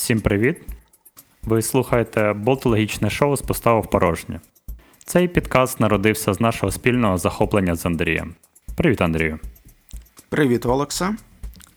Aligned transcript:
Всім 0.00 0.20
привіт! 0.20 0.56
Ви 1.42 1.62
слухаєте 1.62 2.32
болтологічне 2.32 3.10
шоу 3.10 3.36
з 3.36 3.42
поставив 3.42 3.90
порожнє. 3.90 4.40
Цей 5.04 5.28
підкаст 5.28 5.80
народився 5.80 6.34
з 6.34 6.40
нашого 6.40 6.72
спільного 6.72 7.18
захоплення 7.18 7.74
з 7.74 7.86
Андрієм. 7.86 8.34
Привіт, 8.76 9.00
Андрію. 9.00 9.38
Привіт, 10.28 10.66
Олекса. 10.66 11.16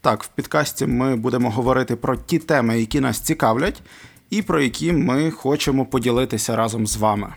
Так, 0.02 0.24
в 0.24 0.28
підкасті 0.28 0.86
ми 0.86 1.16
будемо 1.16 1.50
говорити 1.50 1.96
про 1.96 2.16
ті 2.16 2.40
теми, 2.40 2.80
які 2.80 3.00
нас 3.00 3.20
цікавлять, 3.20 3.82
і 4.30 4.42
про 4.42 4.62
які 4.62 4.94
ми 4.94 5.32
хочемо 5.32 5.86
поділитися 5.86 6.56
разом 6.56 6.88
з 6.88 6.98
вами. 6.98 7.34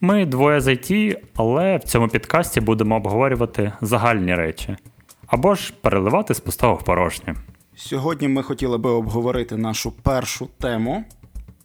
Ми 0.00 0.26
двоє 0.26 0.60
з 0.60 0.68
IT, 0.68 1.16
але 1.36 1.76
в 1.76 1.84
цьому 1.84 2.08
підкасті 2.08 2.60
будемо 2.60 2.96
обговорювати 2.96 3.72
загальні 3.80 4.34
речі 4.34 4.76
або 5.26 5.54
ж 5.54 5.72
переливати 5.80 6.34
з 6.34 6.40
пустого 6.40 6.74
в 6.74 6.84
порожнє. 6.84 7.34
Сьогодні 7.84 8.28
ми 8.28 8.42
хотіли 8.42 8.78
би 8.78 8.90
обговорити 8.90 9.56
нашу 9.56 9.90
першу 9.90 10.48
тему 10.60 11.04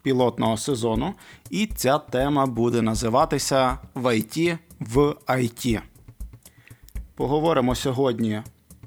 пілотного 0.03 0.57
сезону, 0.57 1.13
і 1.49 1.67
ця 1.76 1.98
тема 1.98 2.45
буде 2.45 2.81
називатися 2.81 3.77
В 3.93 4.05
IT 4.05 4.57
в 4.80 5.16
IT. 5.27 5.81
Поговоримо 7.16 7.76
сьогодні 7.76 8.41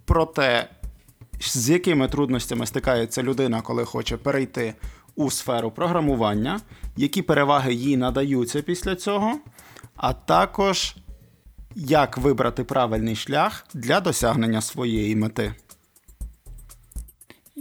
про 0.04 0.26
те, 0.26 0.68
з 1.40 1.70
якими 1.70 2.08
трудностями 2.08 2.66
стикається 2.66 3.22
людина, 3.22 3.60
коли 3.60 3.84
хоче 3.84 4.16
перейти 4.16 4.74
у 5.16 5.30
сферу 5.30 5.70
програмування, 5.70 6.60
які 6.96 7.22
переваги 7.22 7.74
їй 7.74 7.96
надаються 7.96 8.62
після 8.62 8.96
цього, 8.96 9.38
а 9.96 10.12
також 10.12 10.96
як 11.74 12.18
вибрати 12.18 12.64
правильний 12.64 13.16
шлях 13.16 13.66
для 13.74 14.00
досягнення 14.00 14.60
своєї 14.60 15.16
мети. 15.16 15.54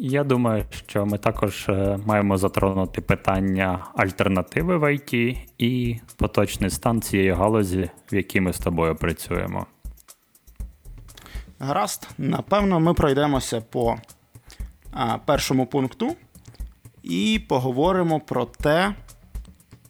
Я 0.01 0.23
думаю, 0.23 0.65
що 0.87 1.05
ми 1.05 1.17
також 1.17 1.65
е, 1.69 1.99
маємо 2.05 2.37
затронути 2.37 3.01
питання 3.01 3.85
альтернативи 3.95 4.77
в 4.77 4.83
IT 4.83 5.37
і 5.57 5.99
поточний 6.17 6.69
стан 6.69 7.01
цієї 7.01 7.31
галузі, 7.31 7.89
в 8.11 8.15
якій 8.15 8.41
ми 8.41 8.53
з 8.53 8.59
тобою 8.59 8.95
працюємо. 8.95 9.65
Гаразд, 11.59 12.09
напевно, 12.17 12.79
ми 12.79 12.93
пройдемося 12.93 13.61
по 13.61 13.97
а, 14.91 15.17
першому 15.17 15.65
пункту 15.65 16.15
і 17.03 17.41
поговоримо 17.49 18.19
про 18.19 18.45
те, 18.45 18.95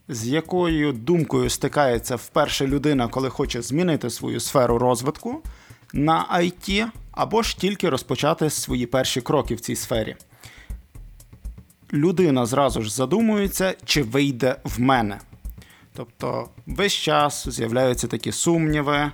з 0.08 0.28
якою 0.28 0.94
думкою 0.94 1.50
стикається 1.50 2.16
вперше 2.16 2.68
людина, 2.68 3.08
коли 3.08 3.30
хоче 3.30 3.62
змінити 3.62 4.10
свою 4.10 4.40
сферу 4.40 4.78
розвитку 4.78 5.42
на 5.94 6.26
IT, 6.34 6.86
або 7.20 7.44
ж 7.44 7.58
тільки 7.58 7.90
розпочати 7.90 8.50
свої 8.50 8.86
перші 8.86 9.22
кроки 9.22 9.56
в 9.56 9.60
цій 9.60 9.76
сфері. 9.76 10.16
Людина 11.94 12.46
зразу 12.46 12.82
ж 12.82 12.94
задумується, 12.94 13.76
чи 13.86 14.04
вийде 14.04 14.56
в 14.64 14.80
мене. 14.80 15.20
Тобто 15.94 16.50
весь 16.68 16.94
час 16.94 17.50
з'являються 17.50 18.08
такі 18.08 18.32
сумніви. 18.32 19.12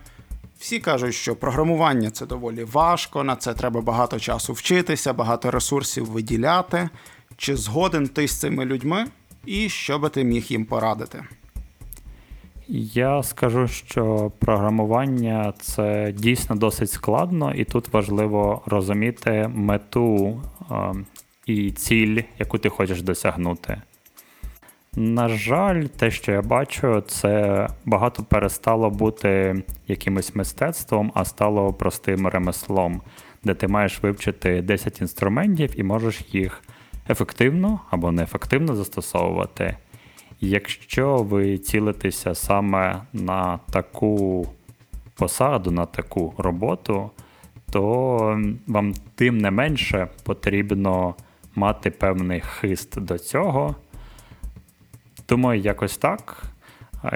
Всі 0.59 0.79
кажуть, 0.79 1.15
що 1.15 1.35
програмування 1.35 2.11
це 2.11 2.25
доволі 2.25 2.63
важко, 2.63 3.23
на 3.23 3.35
це 3.35 3.53
треба 3.53 3.81
багато 3.81 4.19
часу 4.19 4.53
вчитися, 4.53 5.13
багато 5.13 5.51
ресурсів 5.51 6.05
виділяти. 6.05 6.89
Чи 7.37 7.55
згоден 7.55 8.07
ти 8.07 8.27
з 8.27 8.39
цими 8.39 8.65
людьми, 8.65 9.07
і 9.45 9.69
що 9.69 9.99
би 9.99 10.09
ти 10.09 10.23
міг 10.23 10.45
їм 10.49 10.65
порадити? 10.65 11.23
Я 12.67 13.23
скажу, 13.23 13.67
що 13.67 14.31
програмування 14.39 15.53
це 15.59 16.11
дійсно 16.11 16.55
досить 16.55 16.91
складно, 16.91 17.53
і 17.53 17.63
тут 17.63 17.93
важливо 17.93 18.61
розуміти 18.65 19.49
мету 19.53 20.41
е, 20.71 20.75
і 21.45 21.71
ціль, 21.71 22.21
яку 22.39 22.57
ти 22.57 22.69
хочеш 22.69 23.01
досягнути. 23.01 23.81
На 24.95 25.29
жаль, 25.29 25.83
те, 25.83 26.11
що 26.11 26.31
я 26.31 26.41
бачу, 26.41 27.03
це 27.07 27.67
багато 27.85 28.23
перестало 28.23 28.89
бути 28.89 29.63
якимось 29.87 30.35
мистецтвом, 30.35 31.11
а 31.15 31.25
стало 31.25 31.73
простим 31.73 32.27
ремеслом, 32.27 33.01
де 33.43 33.53
ти 33.53 33.67
маєш 33.67 34.03
вивчити 34.03 34.61
10 34.61 35.01
інструментів 35.01 35.79
і 35.79 35.83
можеш 35.83 36.25
їх 36.31 36.61
ефективно 37.09 37.79
або 37.91 38.11
неефективно 38.11 38.75
застосовувати. 38.75 39.77
Якщо 40.41 41.17
ви 41.17 41.57
цілитеся 41.57 42.35
саме 42.35 43.01
на 43.13 43.59
таку 43.71 44.47
посаду, 45.15 45.71
на 45.71 45.85
таку 45.85 46.33
роботу, 46.37 47.11
то 47.71 48.17
вам 48.67 48.93
тим 49.15 49.37
не 49.37 49.51
менше 49.51 50.07
потрібно 50.23 51.15
мати 51.55 51.91
певний 51.91 52.41
хист 52.41 52.99
до 52.99 53.17
цього. 53.17 53.75
Думаю, 55.29 55.61
якось 55.61 55.97
так. 55.97 56.43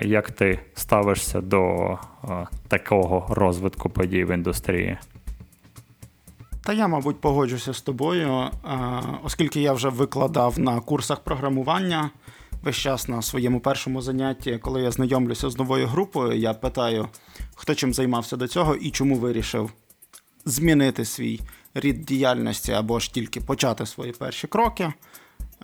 Як 0.01 0.31
ти 0.31 0.59
ставишся 0.73 1.41
до 1.41 1.97
такого 2.67 3.25
розвитку 3.29 3.89
подій 3.89 4.23
в 4.23 4.33
індустрії? 4.33 4.97
Та 6.63 6.73
я, 6.73 6.87
мабуть, 6.87 7.21
погоджуся 7.21 7.73
з 7.73 7.81
тобою, 7.81 8.49
оскільки 9.23 9.61
я 9.61 9.73
вже 9.73 9.89
викладав 9.89 10.59
на 10.59 10.79
курсах 10.79 11.19
програмування 11.19 12.09
весь 12.61 12.75
час 12.75 13.07
на 13.07 13.21
своєму 13.21 13.59
першому 13.59 14.01
занятті, 14.01 14.57
коли 14.61 14.81
я 14.81 14.91
знайомлюся 14.91 15.49
з 15.49 15.57
новою 15.57 15.87
групою, 15.87 16.39
я 16.39 16.53
питаю, 16.53 17.07
хто 17.55 17.75
чим 17.75 17.93
займався 17.93 18.37
до 18.37 18.47
цього 18.47 18.75
і 18.75 18.91
чому 18.91 19.15
вирішив 19.15 19.71
змінити 20.45 21.05
свій 21.05 21.39
рід 21.73 22.05
діяльності 22.05 22.71
або 22.71 22.99
ж 22.99 23.13
тільки 23.13 23.41
почати 23.41 23.85
свої 23.85 24.11
перші 24.11 24.47
кроки. 24.47 24.93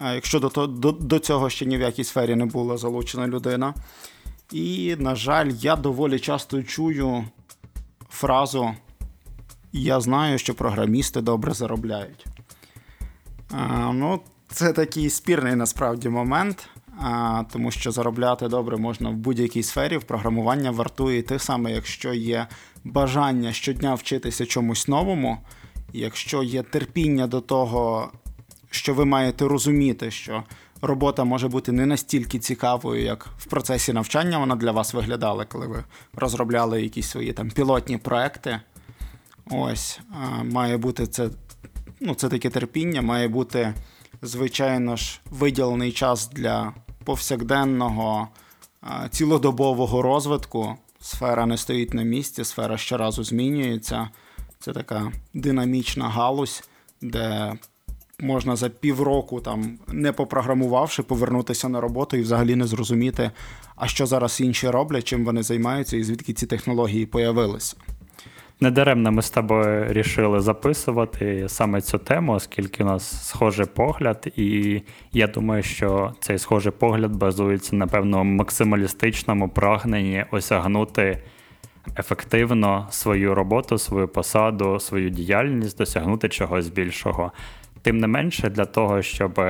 Якщо 0.02 0.40
до, 0.40 0.68
до, 0.68 0.92
до 0.92 1.20
цього 1.20 1.50
ще 1.50 1.66
ні 1.66 1.78
в 1.78 1.82
якій 1.82 2.04
сфері 2.04 2.36
не 2.36 2.46
була 2.46 2.78
залучена 2.78 3.28
людина. 3.28 3.74
І, 4.52 4.96
на 5.00 5.16
жаль, 5.16 5.52
я 5.60 5.76
доволі 5.76 6.20
часто 6.20 6.64
чую 6.64 7.26
фразу 8.10 8.76
Я 9.74 10.00
знаю, 10.02 10.38
що 10.38 10.56
програмісти 10.56 11.22
добре 11.22 11.54
заробляють. 11.54 12.26
А, 13.52 13.92
ну, 13.94 14.22
Це 14.48 14.74
такий 14.74 15.10
спірний 15.10 15.56
насправді 15.56 16.10
момент 16.10 16.70
тому 17.52 17.72
що 17.72 17.92
заробляти 17.92 18.48
добре 18.48 18.78
можна 18.78 19.10
в 19.10 19.16
будь-якій 19.16 19.64
сфері. 19.64 19.98
В 19.98 20.04
програмування 20.04 20.72
вартує 20.72 21.24
те 21.24 21.40
саме, 21.40 21.72
якщо 21.72 22.14
є 22.14 22.48
бажання 22.84 23.54
щодня 23.54 23.94
вчитися 23.94 24.46
чомусь 24.46 24.88
новому, 24.88 25.38
якщо 25.94 26.44
є 26.44 26.64
терпіння 26.64 27.28
до 27.28 27.42
того, 27.42 28.12
що 28.72 28.94
ви 28.94 29.06
маєте 29.06 29.48
розуміти, 29.48 30.12
що 30.12 30.44
робота 30.82 31.24
може 31.24 31.48
бути 31.48 31.72
не 31.72 31.86
настільки 31.86 32.40
цікавою, 32.40 33.04
як 33.04 33.28
в 33.38 33.46
процесі 33.46 33.94
навчання 33.94 34.38
вона 34.38 34.56
для 34.56 34.72
вас 34.72 34.94
виглядала, 34.94 35.46
коли 35.46 35.68
ви 35.68 35.84
розробляли 36.14 36.82
якісь 36.82 37.10
свої 37.10 37.34
там 37.34 37.50
пілотні 37.50 37.98
проекти. 37.98 38.60
Ось, 39.52 40.00
має 40.44 40.78
бути 40.78 41.08
це, 41.08 41.30
ну, 42.00 42.16
це 42.16 42.30
таке 42.30 42.50
терпіння, 42.50 43.02
має 43.02 43.28
бути, 43.28 43.74
звичайно 44.22 44.96
ж, 44.96 45.20
виділений 45.32 45.92
час 45.92 46.30
для 46.30 46.74
повсякденного 47.04 48.28
цілодобового 49.10 50.02
розвитку. 50.02 50.76
Сфера 51.00 51.46
не 51.46 51.58
стоїть 51.58 51.94
на 51.94 52.04
місці, 52.04 52.44
сфера 52.44 52.78
щоразу 52.78 53.24
змінюється. 53.24 54.10
Це 54.60 54.74
така 54.74 55.12
динамічна 55.34 56.10
галузь, 56.10 56.64
де 57.02 57.54
можна 58.20 58.56
за 58.56 58.70
півроку, 58.70 59.42
там, 59.42 59.80
не 59.88 60.12
попрограмувавши, 60.12 61.04
повернутися 61.04 61.70
на 61.70 61.82
роботу 61.82 62.18
і 62.18 62.22
взагалі 62.22 62.56
не 62.56 62.68
зрозуміти, 62.68 63.32
а 63.76 63.88
що 63.88 64.06
зараз 64.06 64.42
інші 64.42 64.70
роблять, 64.70 65.04
чим 65.04 65.26
вони 65.26 65.44
займаються 65.44 65.98
і 65.98 66.04
звідки 66.04 66.34
ці 66.34 66.48
технології 66.48 67.06
появилися. 67.06 67.76
Недаремно 68.60 69.12
ми 69.12 69.22
з 69.22 69.30
тобою 69.30 69.94
рішили 69.94 70.40
записувати 70.40 71.50
саме 71.50 71.82
цю 71.82 71.98
тему, 71.98 72.34
оскільки 72.34 72.84
у 72.84 72.86
нас 72.86 73.28
схожий 73.28 73.66
погляд, 73.66 74.28
і 74.36 74.82
я 75.12 75.28
думаю, 75.28 75.64
що 75.64 76.14
цей 76.20 76.38
схожий 76.38 76.72
погляд 76.72 77.16
базується 77.16 77.76
на 77.76 77.88
певному 77.88 78.34
максималістичному 78.34 79.50
прагненні 79.50 80.26
осягнути 80.32 81.24
ефективно 82.00 82.88
свою 82.90 83.36
роботу, 83.36 83.78
свою 83.78 84.08
посаду, 84.08 84.80
свою 84.80 85.10
діяльність, 85.10 85.78
досягнути 85.78 86.30
чогось 86.30 86.68
більшого. 86.68 87.32
Тим 87.82 87.98
не 87.98 88.08
менше, 88.08 88.50
для 88.50 88.66
того, 88.66 89.02
щоб 89.02 89.42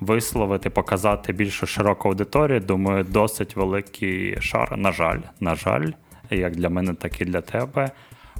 висловити, 0.00 0.70
показати 0.70 1.32
більшу 1.32 1.66
широку 1.66 2.08
аудиторію, 2.08 2.60
думаю, 2.60 3.04
досить 3.04 3.56
великий 3.56 4.40
шар, 4.40 4.78
на 4.78 4.92
жаль, 4.92 5.20
на 5.40 5.54
жаль 5.54 5.90
як 6.36 6.56
для 6.56 6.68
мене, 6.68 6.94
так 6.94 7.20
і 7.20 7.24
для 7.24 7.40
тебе, 7.40 7.90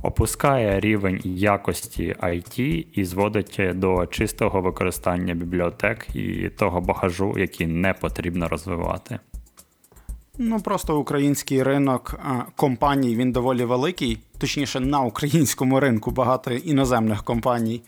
опускає 0.02 0.80
рівень 0.80 1.20
якості 1.24 2.16
IT 2.22 2.86
і 2.92 3.04
зводить 3.04 3.60
до 3.74 4.06
чистого 4.06 4.60
використання 4.60 5.34
бібліотек 5.34 6.06
і 6.14 6.48
того 6.48 6.80
багажу, 6.80 7.34
який 7.38 7.66
не 7.66 7.92
потрібно 7.92 8.48
розвивати. 8.48 9.18
Ну 10.38 10.60
просто 10.60 10.98
український 10.98 11.62
ринок 11.62 12.20
компаній 12.56 13.16
він 13.16 13.32
доволі 13.32 13.64
великий, 13.64 14.18
точніше, 14.38 14.80
на 14.80 15.00
українському 15.00 15.80
ринку 15.80 16.10
багато 16.10 16.50
іноземних 16.50 17.24
компаній. 17.24 17.82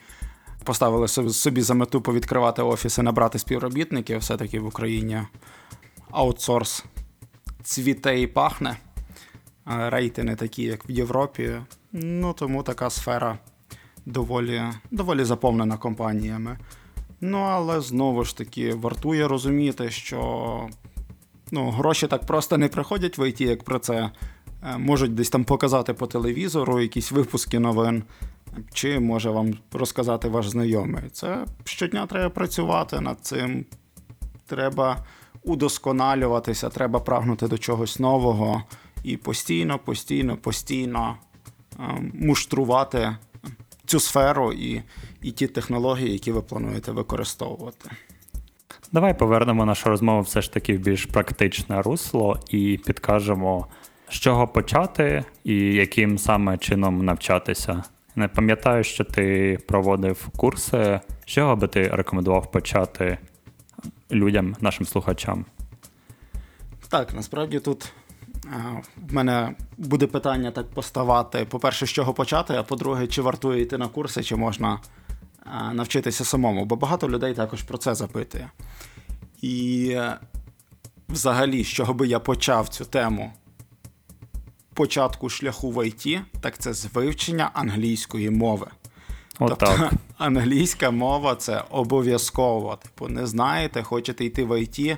поставили 0.63 1.07
собі 1.07 1.61
за 1.61 1.73
мету 1.73 2.01
повідкривати 2.01 2.61
офіси, 2.61 3.01
набрати 3.01 3.39
співробітників, 3.39 4.17
все-таки 4.17 4.59
в 4.59 4.65
Україні 4.65 5.21
аутсорс 6.11 6.85
цвіте 7.63 8.21
і 8.21 8.27
пахне. 8.27 8.77
Рейти 9.65 10.23
не 10.23 10.35
такі, 10.35 10.63
як 10.63 10.89
в 10.89 10.91
Європі. 10.91 11.51
Ну 11.91 12.33
тому 12.33 12.63
така 12.63 12.89
сфера 12.89 13.37
доволі, 14.05 14.61
доволі 14.91 15.23
заповнена 15.23 15.77
компаніями. 15.77 16.57
Ну, 17.21 17.37
але 17.37 17.81
знову 17.81 18.23
ж 18.23 18.37
таки, 18.37 18.73
вартує 18.73 19.27
розуміти, 19.27 19.89
що 19.89 20.69
ну, 21.51 21.69
гроші 21.69 22.07
так 22.07 22.25
просто 22.25 22.57
не 22.57 22.67
приходять 22.67 23.17
в 23.17 23.29
ІТ, 23.29 23.41
як 23.41 23.63
про 23.63 23.79
це 23.79 24.11
е, 24.63 24.77
можуть 24.77 25.15
десь 25.15 25.29
там 25.29 25.43
показати 25.43 25.93
по 25.93 26.07
телевізору, 26.07 26.79
якісь 26.79 27.11
випуски 27.11 27.59
новин, 27.59 28.03
чи 28.73 28.99
може 28.99 29.29
вам 29.29 29.53
розказати 29.73 30.27
ваш 30.27 30.49
знайомий. 30.49 31.03
Це 31.11 31.45
щодня 31.63 32.07
треба 32.07 32.29
працювати 32.29 32.99
над 32.99 33.19
цим. 33.21 33.65
Треба 34.47 35.05
удосконалюватися, 35.43 36.69
треба 36.69 36.99
прагнути 36.99 37.47
до 37.47 37.57
чогось 37.57 37.99
нового 37.99 38.63
і 39.03 39.17
постійно, 39.17 39.79
постійно, 39.79 40.37
постійно 40.37 41.17
е, 41.79 41.83
муштрувати 42.13 43.15
цю 43.85 43.99
сферу 43.99 44.53
і, 44.53 44.81
і 45.21 45.31
ті 45.31 45.47
технології, 45.47 46.13
які 46.13 46.31
ви 46.31 46.41
плануєте 46.41 46.91
використовувати. 46.91 47.89
Давай 48.91 49.17
повернемо 49.17 49.65
нашу 49.65 49.89
розмову 49.89 50.21
все 50.21 50.41
ж 50.41 50.53
таки 50.53 50.77
в 50.77 50.79
більш 50.79 51.05
практичне 51.05 51.81
русло 51.81 52.39
і 52.49 52.79
підкажемо, 52.85 53.67
з 54.09 54.13
чого 54.13 54.47
почати 54.47 55.25
і 55.43 55.55
яким 55.55 56.17
саме 56.17 56.57
чином 56.57 57.05
навчатися. 57.05 57.83
Не 58.15 58.27
пам'ятаю, 58.27 58.83
що 58.83 59.03
ти 59.03 59.57
проводив 59.67 60.27
курси. 60.37 60.99
З 61.21 61.25
чого 61.25 61.55
би 61.55 61.67
ти 61.67 61.87
рекомендував 61.87 62.51
почати 62.51 63.17
людям, 64.11 64.55
нашим 64.61 64.85
слухачам? 64.85 65.45
Так, 66.89 67.13
насправді 67.13 67.59
тут 67.59 67.91
в 68.97 69.13
мене 69.13 69.55
буде 69.77 70.07
питання 70.07 70.51
так 70.51 70.69
поставати: 70.69 71.45
по-перше, 71.45 71.85
з 71.85 71.89
чого 71.89 72.13
почати, 72.13 72.53
а 72.53 72.63
по-друге, 72.63 73.07
чи 73.07 73.21
вартує 73.21 73.61
йти 73.61 73.77
на 73.77 73.87
курси, 73.87 74.23
чи 74.23 74.35
можна 74.35 74.79
навчитися 75.73 76.25
самому. 76.25 76.65
Бо 76.65 76.75
багато 76.75 77.09
людей 77.09 77.33
також 77.33 77.63
про 77.63 77.77
це 77.77 77.95
запитує. 77.95 78.49
І 79.41 79.97
взагалі, 81.09 81.63
з 81.63 81.67
чого 81.67 81.93
би 81.93 82.07
я 82.07 82.19
почав 82.19 82.69
цю 82.69 82.85
тему 82.85 83.33
початку 84.73 85.29
шляху 85.29 85.71
в 85.71 85.87
ІТ, 85.87 86.19
так 86.41 86.57
це 86.57 86.73
з 86.73 86.85
вивчення 86.93 87.49
англійської 87.53 88.29
мови. 88.29 88.67
От 89.39 89.57
тобто 89.59 89.89
англійська 90.17 90.91
мова 90.91 91.35
це 91.35 91.63
обов'язково. 91.69 92.75
Типу, 92.83 93.07
не 93.07 93.27
знаєте, 93.27 93.83
хочете 93.83 94.25
йти 94.25 94.43
в 94.43 94.61
ІТ, 94.61 94.97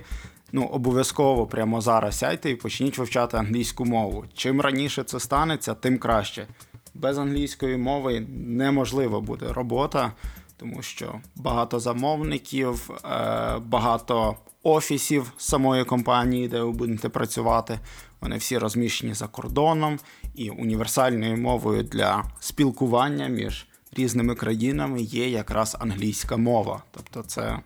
ну 0.53 0.65
обов'язково 0.65 1.47
прямо 1.47 1.81
зараз 1.81 2.17
сядьте 2.17 2.49
і 2.49 2.55
почніть 2.55 2.97
вивчати 2.97 3.37
англійську 3.37 3.85
мову. 3.85 4.25
Чим 4.33 4.61
раніше 4.61 5.03
це 5.03 5.19
станеться, 5.19 5.73
тим 5.73 5.97
краще. 5.97 6.47
Без 6.93 7.17
англійської 7.17 7.77
мови 7.77 8.19
неможлива 8.29 9.19
буде 9.19 9.53
робота, 9.53 10.11
тому 10.57 10.81
що 10.81 11.19
багато 11.35 11.79
замовників, 11.79 12.89
е, 12.91 13.57
багато 13.59 14.35
офісів 14.63 15.33
самої 15.37 15.85
компанії, 15.85 16.47
де 16.47 16.61
ви 16.61 16.71
будете 16.71 17.09
працювати, 17.09 17.79
вони 18.21 18.37
всі 18.37 18.57
розміщені 18.57 19.13
за 19.13 19.27
кордоном 19.27 19.99
і 20.35 20.49
універсальною 20.49 21.37
мовою 21.37 21.83
для 21.83 22.23
спілкування 22.39 23.27
між 23.27 23.67
різними 23.91 24.35
країнами 24.35 25.01
є 25.01 25.29
якраз 25.29 25.77
англійська 25.79 26.37
мова. 26.37 26.83
Тобто, 26.91 27.23
це 27.23 27.59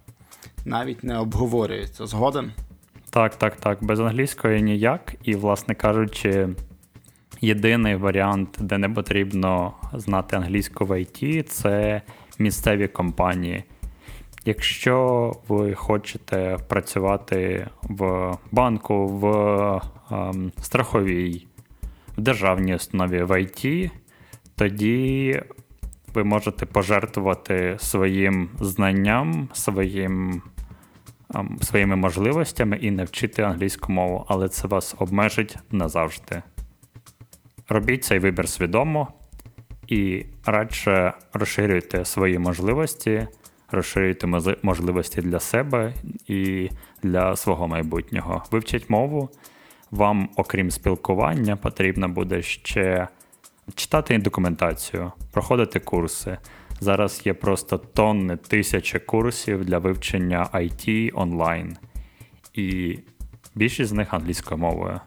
навіть 0.66 1.04
не 1.04 1.18
обговорюється 1.18 2.07
згоден. 2.07 2.51
Так, 3.18 3.36
так, 3.36 3.56
так. 3.56 3.84
Без 3.84 4.00
англійської 4.00 4.62
ніяк. 4.62 5.16
І, 5.24 5.36
власне 5.36 5.75
кажучи, 5.75 6.50
єдиний 7.42 7.96
варіант, 7.96 8.58
де 8.60 8.78
не 8.78 8.90
потрібно 8.90 9.74
знати 9.94 10.36
англійську 10.36 10.86
в 10.86 11.02
ІТ, 11.02 11.50
це 11.50 12.02
місцеві 12.40 12.88
компанії. 12.88 13.64
Якщо 14.46 15.34
ви 15.48 15.74
хочете 15.74 16.58
працювати 16.68 17.68
в 17.81 18.31
банку, 18.52 19.08
в 19.08 19.25
ем, 20.12 20.52
страховій, 20.62 21.48
в 22.18 22.22
державній 22.22 22.75
установі 22.75 23.24
в 23.24 23.42
ІТ, 23.42 23.92
тоді 24.56 25.42
ви 26.14 26.24
можете 26.24 26.66
пожертвувати 26.66 27.75
своїм 27.80 28.50
знанням, 28.60 29.50
своїм 29.54 30.42
своїми 31.62 31.96
можливостями 31.96 32.78
і 32.78 32.92
навчити 32.92 33.42
англійську 33.42 33.92
мову, 33.92 34.26
але 34.28 34.50
це 34.50 34.68
вас 34.68 34.96
обмежить 35.00 35.58
назавжди. 35.72 36.42
Робіть 37.70 38.04
цей 38.04 38.20
вибір 38.20 38.50
свідомо 38.50 39.08
і 39.88 40.26
радше 40.46 41.14
розширюйте 41.34 42.06
свої 42.06 42.40
можливості, 42.40 43.28
розширюйте 43.72 44.28
можливості 44.64 45.22
для 45.22 45.40
себе 45.40 45.94
і 46.28 46.70
для 47.04 47.36
свого 47.36 47.68
майбутнього. 47.68 48.44
Вивчіть 48.52 48.90
мову. 48.90 49.30
Вам, 49.92 50.30
окрім 50.36 50.72
спілкування, 50.72 51.56
потрібно 51.56 52.10
буде 52.10 52.42
ще 52.42 53.08
читати 53.76 54.18
документацію, 54.18 55.12
проходити 55.32 55.80
курси. 55.80 56.38
Зараз 56.80 57.22
є 57.26 57.34
просто 57.34 57.78
тонни 57.78 58.38
тисячі 58.38 59.00
курсів 59.00 59.66
для 59.66 59.78
вивчення 59.78 60.50
IT 60.54 61.12
онлайн. 61.14 61.78
І 62.54 63.00
більшість 63.56 63.90
з 63.90 63.94
них 63.94 64.14
англійською 64.14 64.58
мовою. 64.58 65.00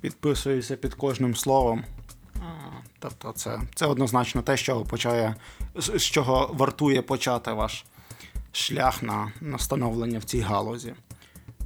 Підписуюся 0.00 0.76
під 0.76 0.94
кожним 0.94 1.34
словом. 1.34 1.84
Тобто, 2.98 3.32
це 3.32 3.60
це 3.74 3.86
однозначно 3.86 4.42
те, 4.42 4.56
що 4.56 4.80
почає, 4.80 5.34
з 5.74 6.02
чого 6.02 6.50
вартує 6.54 7.02
почати 7.02 7.52
ваш 7.52 7.84
шлях 8.52 9.02
на, 9.02 9.32
на 9.40 9.58
становлення 9.58 10.18
в 10.18 10.24
цій 10.24 10.40
галузі. 10.40 10.94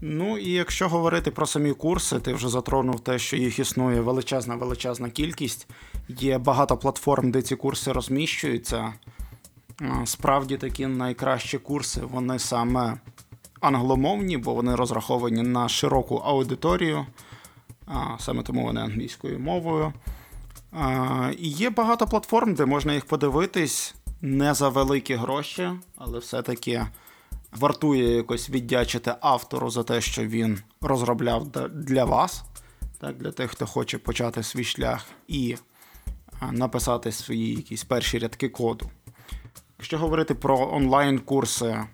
Ну 0.00 0.38
і 0.38 0.50
якщо 0.50 0.88
говорити 0.88 1.30
про 1.30 1.46
самі 1.46 1.72
курси, 1.72 2.20
ти 2.20 2.32
вже 2.32 2.48
затронув 2.48 3.00
те, 3.00 3.18
що 3.18 3.36
їх 3.36 3.58
існує 3.58 4.00
величезна 4.00 4.56
величезна 4.56 5.10
кількість. 5.10 5.66
Є 6.08 6.38
багато 6.38 6.76
платформ, 6.76 7.30
де 7.30 7.42
ці 7.42 7.56
курси 7.56 7.92
розміщуються. 7.92 8.92
Справді 10.04 10.56
такі 10.56 10.86
найкращі 10.86 11.58
курси, 11.58 12.00
вони 12.00 12.38
саме 12.38 12.98
англомовні, 13.60 14.36
бо 14.36 14.54
вони 14.54 14.74
розраховані 14.74 15.42
на 15.42 15.68
широку 15.68 16.16
аудиторію, 16.16 17.06
саме 18.18 18.42
тому 18.42 18.64
вони 18.64 18.80
англійською 18.80 19.38
мовою. 19.38 19.92
І 21.38 21.48
є 21.48 21.70
багато 21.70 22.06
платформ, 22.06 22.54
де 22.54 22.66
можна 22.66 22.94
їх 22.94 23.04
подивитись 23.04 23.94
не 24.20 24.54
за 24.54 24.68
великі 24.68 25.14
гроші, 25.14 25.70
але 25.96 26.18
все-таки 26.18 26.86
вартує 27.52 28.16
якось 28.16 28.50
віддячити 28.50 29.14
автору 29.20 29.70
за 29.70 29.82
те, 29.82 30.00
що 30.00 30.26
він 30.26 30.62
розробляв 30.80 31.46
для 31.74 32.04
вас, 32.04 32.44
так, 33.00 33.16
для 33.16 33.32
тих, 33.32 33.50
хто 33.50 33.66
хоче 33.66 33.98
почати 33.98 34.42
свій 34.42 34.64
шлях 34.64 35.06
і 35.28 35.56
написати 36.52 37.12
свої 37.12 37.54
якісь 37.54 37.84
перші 37.84 38.18
рядки 38.18 38.48
коду. 38.48 38.90
Якщо 39.78 39.98
говорити 39.98 40.34
про 40.34 40.74
онлайн-курси, 40.74 41.84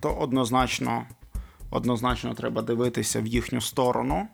то 0.00 0.14
однозначно, 0.14 1.02
однозначно 1.70 2.34
треба 2.34 2.62
дивитися 2.62 3.20
в 3.20 3.26
їхню 3.26 3.60
сторону. 3.60 4.28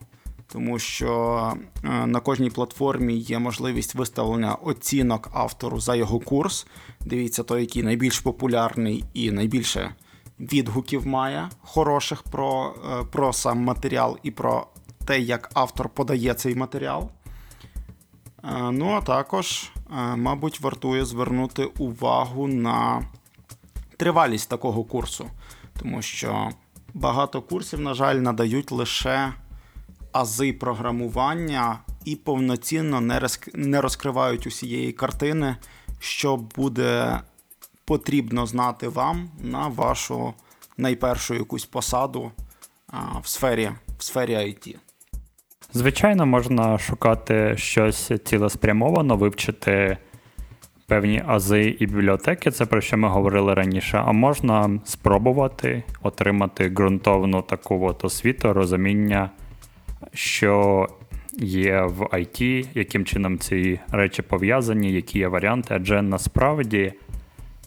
Тому 0.52 0.78
що 0.78 1.52
е, 1.84 2.06
на 2.06 2.20
кожній 2.20 2.50
платформі 2.50 3.14
є 3.14 3.38
можливість 3.38 3.94
виставлення 3.94 4.54
оцінок 4.54 5.30
автору 5.32 5.80
за 5.80 5.94
його 5.94 6.20
курс. 6.20 6.66
Дивіться, 7.00 7.42
той, 7.42 7.60
який 7.60 7.82
найбільш 7.82 8.20
популярний 8.20 9.04
і 9.14 9.30
найбільше 9.30 9.94
відгуків 10.40 11.06
має 11.06 11.50
хороших 11.60 12.22
про, 12.22 12.74
е, 12.90 13.04
про 13.12 13.32
сам 13.32 13.58
матеріал 13.58 14.18
і 14.22 14.30
про 14.30 14.66
те, 15.06 15.20
як 15.20 15.50
автор 15.54 15.88
подає 15.88 16.34
цей 16.34 16.54
матеріал. 16.54 17.10
Е, 18.44 18.70
ну, 18.70 18.90
а 18.90 19.00
також, 19.00 19.70
е, 19.76 20.16
мабуть, 20.16 20.60
вартує 20.60 21.04
звернути 21.04 21.64
увагу 21.64 22.48
на 22.48 23.02
тривалість 23.96 24.48
такого 24.48 24.84
курсу, 24.84 25.26
тому 25.80 26.02
що 26.02 26.50
багато 26.94 27.42
курсів, 27.42 27.80
на 27.80 27.94
жаль, 27.94 28.14
надають 28.14 28.72
лише 28.72 29.32
ази 30.12 30.52
програмування 30.52 31.78
і 32.04 32.16
повноцінно 32.16 33.20
не 33.54 33.80
розкривають 33.80 34.46
усієї 34.46 34.92
картини, 34.92 35.56
що 35.98 36.36
буде 36.36 37.20
потрібно 37.84 38.46
знати 38.46 38.88
вам 38.88 39.30
на 39.38 39.68
вашу 39.68 40.34
найпершу 40.76 41.34
якусь 41.34 41.64
посаду 41.64 42.32
в 43.22 43.28
сфері 43.28 43.70
в 43.98 44.04
сфері 44.04 44.34
IT. 44.36 44.76
Звичайно, 45.72 46.26
можна 46.26 46.78
шукати 46.78 47.54
щось 47.56 48.12
цілеспрямовано, 48.24 49.16
вивчити 49.16 49.96
певні 50.86 51.22
ази 51.26 51.76
і 51.78 51.86
бібліотеки, 51.86 52.50
це 52.50 52.66
про 52.66 52.80
що 52.80 52.96
ми 52.96 53.08
говорили 53.08 53.54
раніше, 53.54 54.02
а 54.06 54.12
можна 54.12 54.80
спробувати 54.84 55.82
отримати 56.02 56.68
ґрунтовну 56.68 57.42
таку 57.42 57.86
от 57.86 58.04
освіту, 58.04 58.52
розуміння, 58.52 59.30
що 60.14 60.86
є 61.38 61.82
в 61.82 62.02
IT, 62.02 62.66
яким 62.74 63.04
чином 63.04 63.38
ці 63.38 63.80
речі 63.88 64.22
пов'язані, 64.22 64.92
які 64.92 65.18
є 65.18 65.28
варіанти, 65.28 65.74
адже 65.74 66.02
насправді 66.02 66.92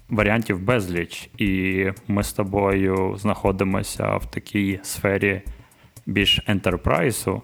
варіантів 0.10 0.60
безліч, 0.60 1.30
і 1.38 1.86
ми 2.08 2.24
з 2.24 2.34
тобою 2.34 3.16
знаходимося 3.18 4.18
в 4.18 4.26
такій 4.26 4.80
сфері 4.84 5.42
більш 6.06 6.40
ентерпрайсу, 6.48 7.42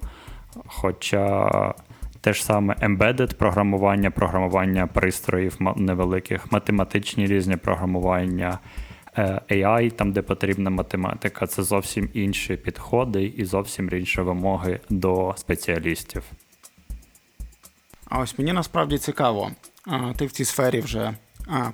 хоча 0.65 1.73
те 2.21 2.33
ж 2.33 2.45
саме 2.45 2.73
embedded 2.73 3.33
програмування, 3.33 4.11
програмування 4.11 4.87
пристроїв 4.87 5.57
невеликих, 5.75 6.51
математичні 6.51 7.27
різні 7.27 7.55
програмування, 7.55 8.59
е, 9.17 9.41
AI, 9.49 9.91
там, 9.91 10.11
де 10.11 10.21
потрібна 10.21 10.69
математика, 10.69 11.47
це 11.47 11.63
зовсім 11.63 12.09
інші 12.13 12.55
підходи 12.55 13.23
і 13.23 13.45
зовсім 13.45 13.89
інші 13.93 14.21
вимоги 14.21 14.79
до 14.89 15.33
спеціалістів. 15.37 16.23
А 18.05 18.19
ось 18.19 18.39
мені 18.39 18.53
насправді 18.53 18.97
цікаво, 18.97 19.51
ти 20.15 20.25
в 20.25 20.31
цій 20.31 20.45
сфері 20.45 20.79
вже 20.79 21.13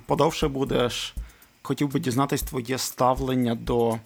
подовше 0.06 0.48
будеш. 0.48 1.14
Хотів 1.62 1.92
би 1.92 2.00
дізнатись 2.00 2.42
твоє 2.42 2.78
ставлення 2.78 3.54
до 3.54 3.98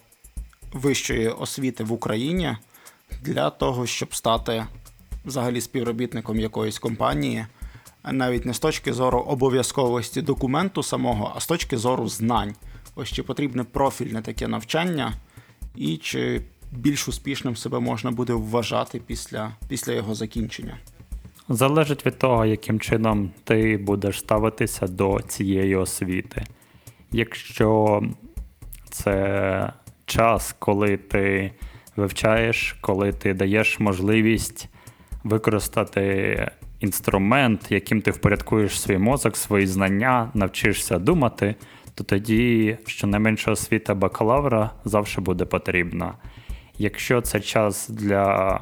вищої 0.73 1.27
освіти 1.27 1.83
в 1.83 1.91
Україні 1.91 2.55
для 3.21 3.49
того, 3.49 3.85
щоб 3.85 4.15
стати 4.15 4.65
взагалі 5.25 5.61
співробітником 5.61 6.39
якоїсь 6.39 6.79
компанії, 6.79 7.45
навіть 8.11 8.45
не 8.45 8.53
з 8.53 8.59
точки 8.59 8.93
зору 8.93 9.19
обов'язковості 9.19 10.21
документу 10.21 10.83
самого, 10.83 11.33
а 11.35 11.39
з 11.39 11.47
точки 11.47 11.77
зору 11.77 12.07
знань. 12.07 12.55
Ось 12.95 13.09
чи 13.09 13.23
потрібне 13.23 13.63
профільне 13.63 14.21
таке 14.21 14.47
навчання, 14.47 15.13
і 15.75 15.97
чи 15.97 16.41
більш 16.71 17.07
успішним 17.07 17.55
себе 17.55 17.79
можна 17.79 18.11
буде 18.11 18.33
вважати 18.33 19.01
після, 19.07 19.51
після 19.67 19.93
його 19.93 20.15
закінчення. 20.15 20.77
Залежить 21.49 22.05
від 22.05 22.17
того, 22.17 22.45
яким 22.45 22.79
чином 22.79 23.31
ти 23.43 23.77
будеш 23.77 24.19
ставитися 24.19 24.87
до 24.87 25.19
цієї 25.27 25.75
освіти. 25.75 26.43
Якщо 27.11 28.01
це 28.89 29.73
час, 30.05 30.55
коли 30.59 30.97
ти 30.97 31.51
вивчаєш, 31.95 32.75
коли 32.81 33.11
ти 33.11 33.33
даєш 33.33 33.79
можливість 33.79 34.69
використати 35.23 36.51
інструмент, 36.79 37.71
яким 37.71 38.01
ти 38.01 38.11
впорядкуєш 38.11 38.81
свій 38.81 38.97
мозок, 38.97 39.37
свої 39.37 39.67
знання, 39.67 40.31
навчишся 40.33 40.99
думати, 40.99 41.55
то 41.95 42.03
тоді 42.03 42.77
щонайменша 42.85 43.51
освіта 43.51 43.95
бакалавра 43.95 44.71
завжди 44.85 45.21
буде 45.21 45.45
потрібна. 45.45 46.13
Якщо 46.77 47.21
це 47.21 47.39
час 47.39 47.89
для 47.89 48.59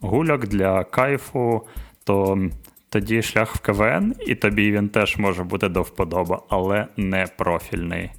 гуляк, 0.00 0.48
для 0.48 0.84
кайфу, 0.84 1.66
то 2.04 2.48
тоді 2.88 3.22
шлях 3.22 3.54
в 3.54 3.60
КВН, 3.60 4.14
і 4.26 4.34
тобі 4.34 4.72
він 4.72 4.88
теж 4.88 5.16
може 5.16 5.44
бути 5.44 5.68
до 5.68 5.82
вподоба, 5.82 6.42
але 6.48 6.86
не 6.96 7.26
профільний. 7.38 8.10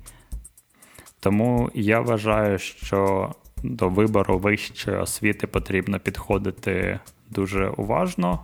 Тому 1.19 1.69
я 1.73 1.99
вважаю, 1.99 2.57
що 2.57 3.31
до 3.63 3.89
вибору 3.89 4.37
вищої 4.37 4.97
освіти 4.97 5.47
потрібно 5.47 5.99
підходити 5.99 6.99
дуже 7.29 7.69
уважно, 7.69 8.39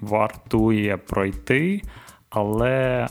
вартує 0.00 0.96
пройти, 0.96 1.82
але 2.30 3.08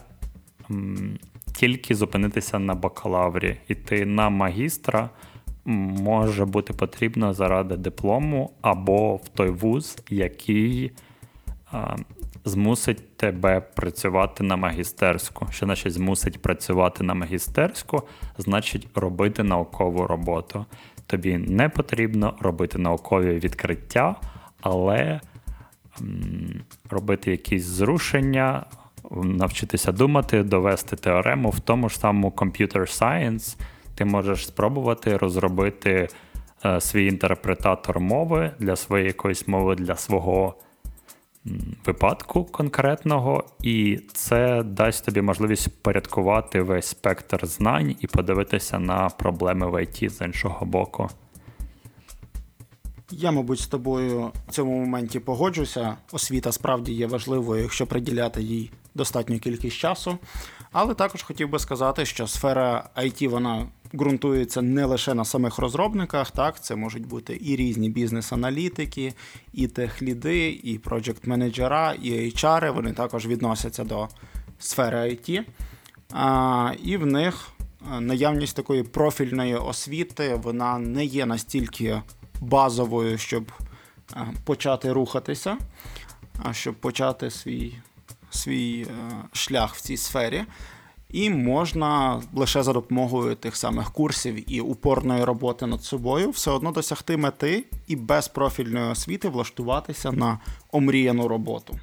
м, 0.71 1.19
тільки 1.53 1.95
зупинитися 1.95 2.59
на 2.59 2.75
бакалаврі. 2.75 3.57
Іти 3.67 4.05
на 4.05 4.29
магістра 4.29 5.09
може 5.65 6.45
бути 6.45 6.73
потрібно 6.73 7.33
заради 7.33 7.77
диплому 7.77 8.51
або 8.61 9.15
в 9.15 9.27
той 9.27 9.49
вуз, 9.49 9.97
який 10.09 10.91
змусить 12.46 13.17
тебе 13.17 13.62
працювати 13.62 14.43
на 14.43 14.55
магістерську. 14.55 15.48
Що 15.51 15.65
значить 15.65 15.93
змусить 15.93 16.41
працювати 16.41 17.03
на 17.03 17.13
магістерську, 17.13 18.03
значить 18.38 18.88
робити 18.96 19.43
наукову 19.43 20.08
роботу. 20.08 20.65
Тобі 21.05 21.38
не 21.38 21.69
потрібно 21.69 22.38
робити 22.39 22.77
наукові 22.77 23.39
відкриття, 23.39 24.15
але 24.62 25.22
м, 26.01 26.62
робити 26.89 27.31
якісь 27.31 27.63
зрушення, 27.63 28.65
навчитися 29.12 29.91
думати, 29.91 30.43
довести 30.43 30.96
теорему 30.96 31.50
в 31.50 31.60
тому 31.60 31.89
ж 31.89 32.00
самому 32.00 32.29
Computer 32.29 32.81
Science. 32.81 33.60
Ти 33.96 34.05
можеш 34.05 34.48
спробувати 34.48 35.17
розробити 35.17 36.08
е, 36.65 36.81
свій 36.81 37.08
інтерпретатор 37.08 38.00
мови 38.00 38.51
для 38.60 38.75
своєї 38.75 39.08
якоїсь 39.08 39.48
мови, 39.48 39.75
для 39.75 39.96
свого 39.96 40.55
випадку 41.85 42.45
конкретного, 42.45 43.43
і 43.63 43.99
це 44.13 44.63
дасть 44.63 45.05
тобі 45.05 45.21
можливість 45.21 45.81
порядкувати 45.83 46.61
весь 46.61 46.85
спектр 46.85 47.45
знань 47.45 47.95
і 47.99 48.07
подивитися 48.07 48.79
на 48.79 49.09
проблеми 49.09 49.71
в 49.71 49.83
ІТ 49.83 50.11
з 50.11 50.25
іншого 50.25 50.65
боку. 50.65 51.09
Я, 53.11 53.31
мабуть, 53.31 53.59
з 53.59 53.67
тобою 53.67 54.31
в 54.47 54.51
цьому 54.51 54.79
моменті 54.79 55.19
погоджуся. 55.19 55.97
Освіта 56.11 56.51
справді 56.51 56.93
є 56.93 57.07
важливою, 57.07 57.63
якщо 57.63 57.87
приділяти 57.87 58.41
їй 58.41 58.71
достатню 58.95 59.39
кількість 59.39 59.77
часу. 59.77 60.17
Але 60.71 60.93
також 60.93 61.23
хотів 61.23 61.49
би 61.49 61.59
сказати, 61.59 62.05
що 62.05 62.27
сфера 62.27 62.89
IT 62.97 63.27
вона 63.27 63.67
ґрунтується 63.96 64.62
не 64.62 64.86
лише 64.86 65.13
на 65.13 65.25
самих 65.25 65.58
розробниках, 65.58 66.31
так, 66.31 66.63
це 66.63 66.75
можуть 66.75 67.08
бути 67.08 67.39
і 67.41 67.55
різні 67.55 67.89
бізнес-аналітики, 67.89 69.13
і 69.53 69.67
техліди, 69.67 70.50
і 70.63 70.79
проджект-менеджера, 70.79 71.93
і 71.93 72.12
HR, 72.12 72.74
вони 72.74 72.93
також 72.93 73.27
відносяться 73.27 73.84
до 73.84 74.08
сфери 74.60 74.98
IT. 74.98 75.43
А, 76.13 76.74
І 76.84 76.98
в 76.98 77.05
них 77.05 77.50
наявність 78.00 78.55
такої 78.55 78.84
профільної 78.84 79.55
освіти 79.55 80.39
вона 80.43 80.77
не 80.77 81.05
є 81.05 81.25
настільки 81.25 82.01
базовою, 82.41 83.17
щоб 83.17 83.51
почати 84.43 84.93
рухатися, 84.93 85.58
щоб 86.51 86.75
почати 86.75 87.31
свій, 87.31 87.74
свій 88.29 88.88
шлях 89.31 89.75
в 89.75 89.81
цій 89.81 89.98
сфері. 89.98 90.43
І 91.11 91.29
можна 91.29 92.21
лише 92.33 92.63
за 92.63 92.73
допомогою 92.73 93.35
тих 93.35 93.55
самих 93.55 93.91
курсів 93.91 94.53
і 94.53 94.61
упорної 94.61 95.23
роботи 95.23 95.65
над 95.65 95.83
собою 95.83 96.29
все 96.29 96.51
одно 96.51 96.71
досягти 96.71 97.17
мети 97.17 97.63
і 97.87 97.95
без 97.95 98.27
профільної 98.27 98.91
освіти 98.91 99.29
влаштуватися 99.29 100.11
на 100.11 100.39
омріяну 100.71 101.27
роботу. 101.27 101.79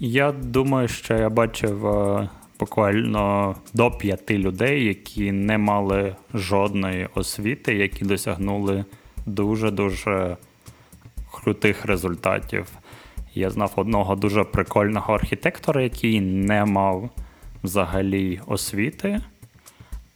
Я 0.00 0.32
думаю, 0.32 0.88
що 0.88 1.14
я 1.14 1.30
бачив 1.30 1.86
е, 1.86 2.28
буквально 2.60 3.54
до 3.74 3.90
п'яти 3.90 4.38
людей, 4.38 4.84
які 4.84 5.32
не 5.32 5.58
мали 5.58 6.16
жодної 6.34 7.08
освіти, 7.14 7.74
які 7.74 8.04
досягнули 8.04 8.84
дуже-дуже 9.26 10.36
крутих 11.32 11.84
результатів. 11.84 12.66
Я 13.34 13.50
знав 13.50 13.72
одного 13.76 14.16
дуже 14.16 14.44
прикольного 14.44 15.14
архітектора, 15.14 15.82
який 15.82 16.20
не 16.20 16.64
мав 16.64 17.10
взагалі 17.64 18.40
освіти, 18.46 19.20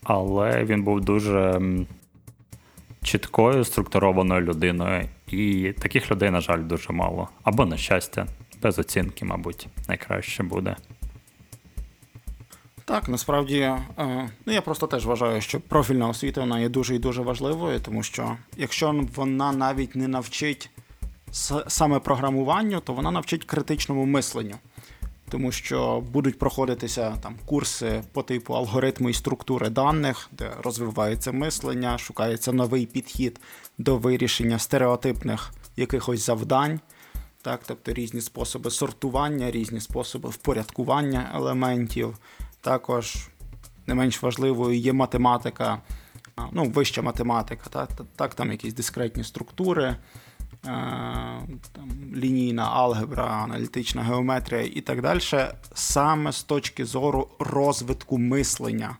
але 0.03 0.63
він 0.63 0.83
був 0.83 1.01
дуже 1.01 1.61
чіткою, 3.03 3.63
структурованою 3.63 4.41
людиною. 4.41 5.09
І 5.27 5.73
таких 5.79 6.11
людей, 6.11 6.31
на 6.31 6.41
жаль, 6.41 6.63
дуже 6.63 6.93
мало. 6.93 7.29
Або, 7.43 7.65
на 7.65 7.77
щастя, 7.77 8.27
без 8.61 8.79
оцінки, 8.79 9.25
мабуть, 9.25 9.67
найкраще 9.87 10.43
буде. 10.43 10.75
Так, 12.85 13.09
насправді, 13.09 13.57
е, 13.57 14.29
ну 14.45 14.53
я 14.53 14.61
просто 14.61 14.87
теж 14.87 15.05
вважаю, 15.05 15.41
що 15.41 15.59
профільна 15.59 16.09
освіта 16.09 16.41
вона 16.41 16.59
є 16.59 16.69
дуже 16.69 16.95
і 16.95 16.99
дуже 16.99 17.21
важливою, 17.21 17.79
тому 17.79 18.03
що 18.03 18.37
якщо 18.57 19.05
вона 19.15 19.51
навіть 19.51 19.95
не 19.95 20.07
навчить 20.07 20.69
саме 21.67 21.99
програмуванню, 21.99 22.79
то 22.79 22.93
вона 22.93 23.11
навчить 23.11 23.43
критичному 23.43 24.05
мисленню 24.05 24.55
тому 25.29 25.51
що 25.51 26.03
будуть 26.11 26.39
проходитися 26.39 27.17
там 27.21 27.35
курси 27.45 28.03
по 28.11 28.23
типу 28.23 28.53
алгоритму 28.53 29.09
і 29.09 29.13
структури 29.13 29.69
даних, 29.69 30.29
де 30.31 30.51
розвивається 30.63 31.31
мислення, 31.31 31.97
шукається 31.97 32.51
новий 32.51 32.85
підхід 32.85 33.39
до 33.77 33.97
вирішення 33.97 34.59
стереотипних 34.59 35.51
якихось 35.75 36.25
завдань, 36.25 36.79
так, 37.41 37.61
тобто 37.67 37.93
різні 37.93 38.21
способи 38.21 38.71
сортування, 38.71 39.51
різні 39.51 39.79
способи 39.79 40.29
впорядкування 40.29 41.31
елементів. 41.35 42.17
Також 42.61 43.27
не 43.87 43.95
менш 43.95 44.21
важливою 44.21 44.77
є 44.77 44.93
математика, 44.93 45.81
ну, 46.51 46.63
вища 46.63 47.01
математика, 47.01 47.69
так, 47.69 47.89
так 48.15 48.33
там 48.33 48.51
якісь 48.51 48.73
дискретні 48.73 49.23
структури. 49.23 49.95
Там, 50.61 51.89
лінійна 52.15 52.63
алгебра, 52.63 53.25
аналітична 53.25 54.03
геометрія 54.03 54.61
і 54.61 54.81
так 54.81 55.01
далі, 55.01 55.19
саме 55.73 56.31
з 56.31 56.43
точки 56.43 56.85
зору 56.85 57.29
розвитку 57.39 58.17
мислення. 58.17 58.97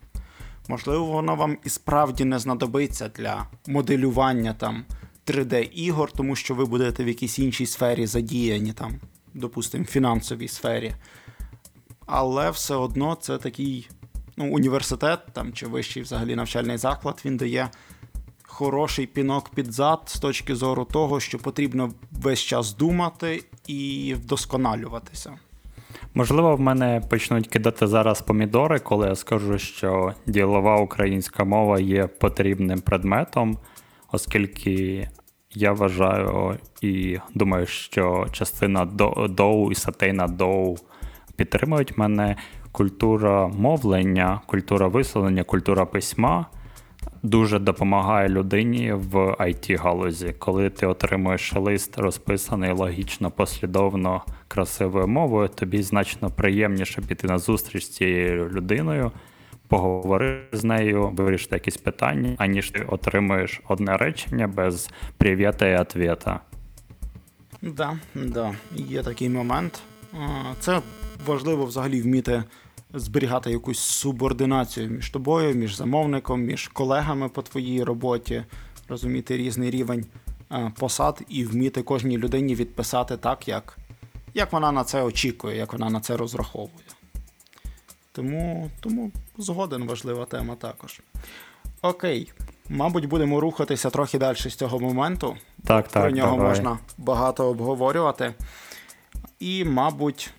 Можливо, 0.67 1.05
воно 1.05 1.35
вам 1.35 1.57
і 1.63 1.69
справді 1.69 2.25
не 2.25 2.39
знадобиться 2.39 3.09
для 3.09 3.45
моделювання 3.67 4.53
там 4.53 4.85
3D-ігор, 5.25 6.11
тому 6.11 6.35
що 6.35 6.55
ви 6.55 6.65
будете 6.65 7.03
в 7.03 7.07
якійсь 7.07 7.39
іншій 7.39 7.65
сфері 7.65 8.05
задіяні, 8.05 8.73
там, 8.73 8.95
допустимо, 9.33 9.85
фінансовій 9.85 10.47
сфері. 10.47 10.93
Але 12.05 12.51
все 12.51 12.75
одно 12.75 13.15
це 13.15 13.37
такий 13.37 13.89
ну, 14.37 14.53
університет 14.53 15.19
там, 15.33 15.53
чи 15.53 15.67
вищий 15.67 16.03
взагалі 16.03 16.35
навчальний 16.35 16.77
заклад, 16.77 17.21
він 17.25 17.37
дає 17.37 17.69
хороший 18.49 19.05
пінок 19.07 19.49
під 19.49 19.71
зад 19.73 19.99
з 20.05 20.19
точки 20.19 20.55
зору 20.55 20.85
того, 20.85 21.19
що 21.19 21.37
потрібно 21.37 21.91
весь 22.11 22.39
час 22.39 22.75
думати 22.75 23.43
і 23.67 24.13
вдосконалюватися. 24.17 25.33
Можливо, 26.13 26.55
в 26.55 26.59
мене 26.59 27.01
почнуть 27.09 27.47
кидати 27.47 27.87
зараз 27.87 28.21
помідори, 28.21 28.79
коли 28.79 29.07
я 29.07 29.15
скажу, 29.15 29.57
що 29.57 30.13
ділова 30.25 30.77
українська 30.81 31.43
мова 31.43 31.79
є 31.79 32.07
потрібним 32.07 32.81
предметом, 32.81 33.57
оскільки 34.11 35.07
я 35.53 35.71
вважаю 35.71 36.57
і 36.81 37.17
думаю, 37.33 37.65
що 37.65 38.27
частина 38.31 38.85
доу 39.29 39.71
і 39.71 39.75
сатейна 39.75 40.27
доу 40.27 40.77
підтримують 41.35 41.97
мене. 41.97 42.35
Культура 42.71 43.47
мовлення, 43.47 44.41
культура 44.45 44.87
висловлення, 44.87 45.43
культура 45.43 45.85
письма 45.85 46.45
дуже 47.23 47.59
допомагає 47.59 48.29
людині 48.29 48.93
в 48.93 49.15
it 49.17 49.77
галузі, 49.77 50.35
коли 50.39 50.69
ти 50.69 50.87
отримуєш 50.87 51.53
лист, 51.53 51.97
розписаний 51.97 52.71
логічно, 52.71 53.31
послідовно, 53.31 54.23
красивою 54.47 55.07
мовою, 55.07 55.47
тобі 55.47 55.83
значно 55.83 56.29
приємніше 56.29 57.01
піти 57.01 57.27
на 57.27 57.37
зустріч 57.37 57.83
з 57.83 57.89
цією 57.89 58.49
людиною, 58.49 59.11
поговорити 59.67 60.57
з 60.57 60.63
нею, 60.63 61.09
вирішити 61.09 61.55
якісь 61.55 61.77
питання, 61.77 62.35
аніж 62.37 62.71
ти 62.71 62.83
отримуєш 62.87 63.61
одне 63.67 63.97
речення 63.97 64.47
без 64.47 64.89
привіта 65.17 65.67
і 65.67 65.77
ответа. 65.81 66.39
Да, 67.61 67.97
да, 68.15 68.55
є 68.75 69.03
такий 69.03 69.29
момент. 69.29 69.81
Це 70.59 70.81
важливо 71.25 71.65
взагалі 71.65 72.01
вміти 72.01 72.43
зберігати 72.93 73.51
якусь 73.51 73.79
субординацію 73.79 74.89
між 74.89 75.09
тобою, 75.09 75.55
між 75.55 75.75
замовником, 75.75 76.41
між 76.41 76.67
колегами 76.67 77.29
по 77.29 77.41
твоїй 77.41 77.83
роботі, 77.83 78.43
розуміти 78.87 79.37
різний 79.37 79.71
рівень 79.71 80.05
е, 80.51 80.71
посад 80.79 81.21
і 81.29 81.45
вміти 81.45 81.81
кожній 81.83 82.17
людині 82.17 82.55
відписати 82.55 83.17
так, 83.17 83.47
як, 83.47 83.77
як 84.33 84.53
вона 84.53 84.71
на 84.71 84.83
це 84.83 85.03
очікує, 85.03 85.57
як 85.57 85.73
вона 85.73 85.89
на 85.89 85.99
це 85.99 86.17
розраховує. 86.17 86.85
Тому, 88.11 88.69
Тому 88.79 89.11
згоден 89.37 89.87
важлива 89.87 90.25
тема 90.25 90.55
також. 90.55 91.01
Окей. 91.81 92.33
Мабуть, 92.69 93.05
будемо 93.05 93.39
рухатися 93.39 93.89
трохи 93.89 94.17
далі 94.17 94.35
з 94.37 94.55
цього 94.55 94.79
моменту. 94.79 95.37
Так, 95.65 95.87
так, 95.87 96.03
Про 96.03 96.11
нього 96.11 96.31
давай. 96.35 96.49
можна 96.49 96.79
багато 96.97 97.45
обговорювати. 97.45 98.33
І, 99.39 99.65
мабуть, 99.65 100.29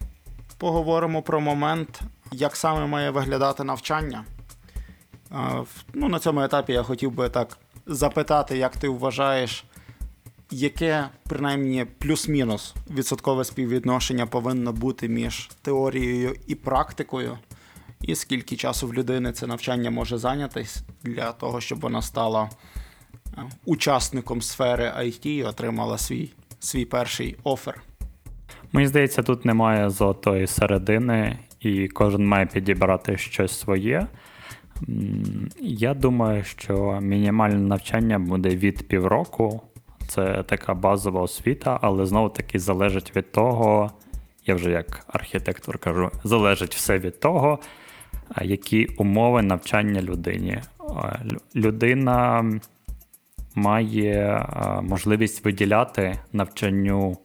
поговоримо 0.59 1.23
про 1.23 1.40
момент, 1.40 2.00
як 2.33 2.57
саме 2.57 2.87
має 2.87 3.11
виглядати 3.11 3.65
навчання. 3.65 4.25
Ну, 5.95 6.09
На 6.09 6.19
цьому 6.19 6.41
етапі 6.41 6.73
я 6.73 6.83
хотів 6.83 7.13
би 7.13 7.29
так 7.29 7.59
запитати, 7.87 8.59
як 8.59 8.77
ти 8.77 8.89
вважаєш, 8.89 9.65
яке, 10.51 11.09
принаймні, 11.29 11.87
плюс-мінус 11.99 12.75
відсоткове 12.91 13.45
співвідношення 13.45 14.27
повинно 14.27 14.73
бути 14.73 15.09
між 15.09 15.51
теорією 15.63 16.37
і 16.47 16.55
практикою, 16.55 17.39
і 18.01 18.15
скільки 18.15 18.57
часу 18.57 18.87
в 18.87 18.95
людини 18.95 19.33
це 19.33 19.47
навчання 19.47 19.90
може 19.90 20.19
зайнятись 20.19 20.83
для 21.03 21.33
того, 21.33 21.61
щоб 21.61 21.81
вона 21.81 22.03
стала 22.03 22.51
учасником 23.64 24.43
сфери 24.43 24.85
IT 24.85 25.27
і 25.27 25.45
отримала 25.45 25.99
свій, 25.99 26.33
свій 26.61 26.85
перший 26.85 27.37
офер. 27.45 27.83
Мені 28.73 28.87
здається, 28.88 29.23
тут 29.23 29.45
немає 29.45 29.90
золотої 29.90 30.47
середини, 30.47 31.38
і 31.61 31.88
кожен 31.88 32.27
має 32.27 32.46
підібрати 32.46 33.16
щось 33.16 33.61
своє. 33.61 34.07
Я 35.61 35.94
думаю, 35.94 36.44
що 36.44 36.99
мінімальне 37.03 37.59
навчання 37.59 38.18
буде 38.18 38.49
від 38.49 38.88
півроку. 38.88 39.62
Це 40.09 40.42
така 40.42 40.75
базова 40.75 41.20
освіта, 41.20 41.79
але 41.83 42.07
знову 42.07 42.29
таки 42.29 42.59
залежить 42.59 43.16
від 43.16 43.33
того, 43.33 43.90
я 44.46 44.55
вже 44.55 44.70
як 44.70 45.05
архітектор 45.09 45.79
кажу, 45.79 46.11
залежить 46.25 46.75
все 46.75 46.99
від 46.99 47.20
того, 47.20 47.59
які 48.42 48.87
умови 48.87 49.42
навчання 49.42 50.03
людині. 50.03 50.59
Людина 51.57 52.44
має 53.55 54.46
можливість 54.83 55.44
виділяти 55.44 56.18
навчанню 56.33 57.16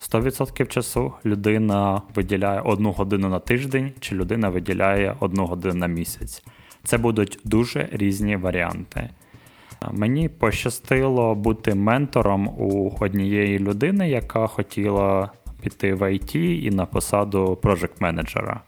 100% 0.00 0.66
часу 0.66 1.12
людина 1.24 2.02
виділяє 2.14 2.60
одну 2.60 2.92
годину 2.92 3.28
на 3.28 3.38
тиждень, 3.38 3.92
чи 4.00 4.14
людина 4.14 4.48
виділяє 4.48 5.16
одну 5.20 5.46
годину 5.46 5.74
на 5.74 5.86
місяць. 5.86 6.42
Це 6.84 6.98
будуть 6.98 7.38
дуже 7.44 7.88
різні 7.92 8.36
варіанти. 8.36 9.10
Мені 9.92 10.28
пощастило 10.28 11.34
бути 11.34 11.74
ментором 11.74 12.48
у 12.48 12.96
однієї 13.00 13.58
людини, 13.58 14.10
яка 14.10 14.46
хотіла 14.46 15.30
піти 15.62 15.94
в 15.94 16.02
IT 16.02 16.36
і 16.36 16.70
на 16.70 16.86
посаду 16.86 17.58
project 17.62 17.92
менеджера 18.00 18.60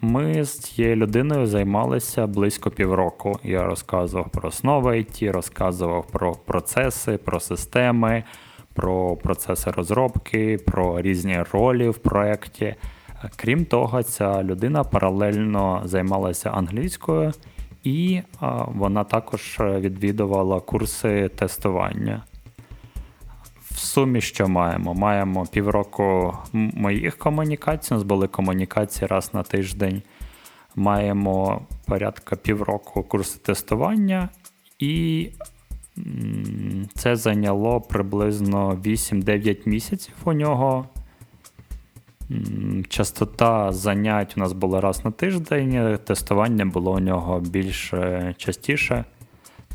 Ми 0.00 0.44
з 0.44 0.58
цією 0.58 0.96
людиною 0.96 1.46
займалися 1.46 2.26
близько 2.26 2.70
півроку. 2.70 3.38
Я 3.44 3.64
розказував 3.64 4.30
про 4.30 4.48
основи 4.48 4.92
IT, 4.92 5.32
розказував 5.32 6.06
про 6.06 6.32
процеси, 6.32 7.16
про 7.16 7.40
системи 7.40 8.24
про 8.74 9.16
процеси 9.16 9.70
розробки, 9.70 10.58
про 10.66 11.00
різні 11.00 11.42
ролі 11.52 11.88
в 11.88 11.98
проєкті. 11.98 12.74
Крім 13.36 13.64
того, 13.64 14.02
ця 14.02 14.42
людина 14.42 14.84
паралельно 14.84 15.82
займалася 15.84 16.50
англійською, 16.50 17.32
і 17.84 18.20
вона 18.66 19.04
також 19.04 19.56
відвідувала 19.60 20.60
курси 20.60 21.28
тестування. 21.28 22.22
В 23.70 23.78
сумі, 23.78 24.20
що 24.20 24.48
маємо? 24.48 24.94
Маємо 24.94 25.46
півроку 25.46 26.36
моїх 26.52 27.16
комунікацій, 27.18 27.94
у 27.94 27.96
нас 27.96 28.04
були 28.04 28.28
комунікації 28.28 29.06
раз 29.06 29.34
на 29.34 29.42
тиждень. 29.42 30.02
Маємо 30.76 31.62
порядка 31.86 32.36
півроку 32.36 33.02
курси 33.02 33.38
тестування 33.38 34.28
і 34.78 35.28
це 36.94 37.16
зайняло 37.16 37.80
приблизно 37.80 38.74
8-9 38.84 39.68
місяців 39.68 40.14
у 40.24 40.32
нього. 40.32 40.86
Частота 42.88 43.72
занять 43.72 44.34
у 44.36 44.40
нас 44.40 44.52
була 44.52 44.80
раз 44.80 45.04
на 45.04 45.10
тиждень, 45.10 45.98
тестування 46.04 46.64
було 46.64 46.92
у 46.92 46.98
нього 46.98 47.40
більш 47.40 47.94
частіше. 48.36 49.04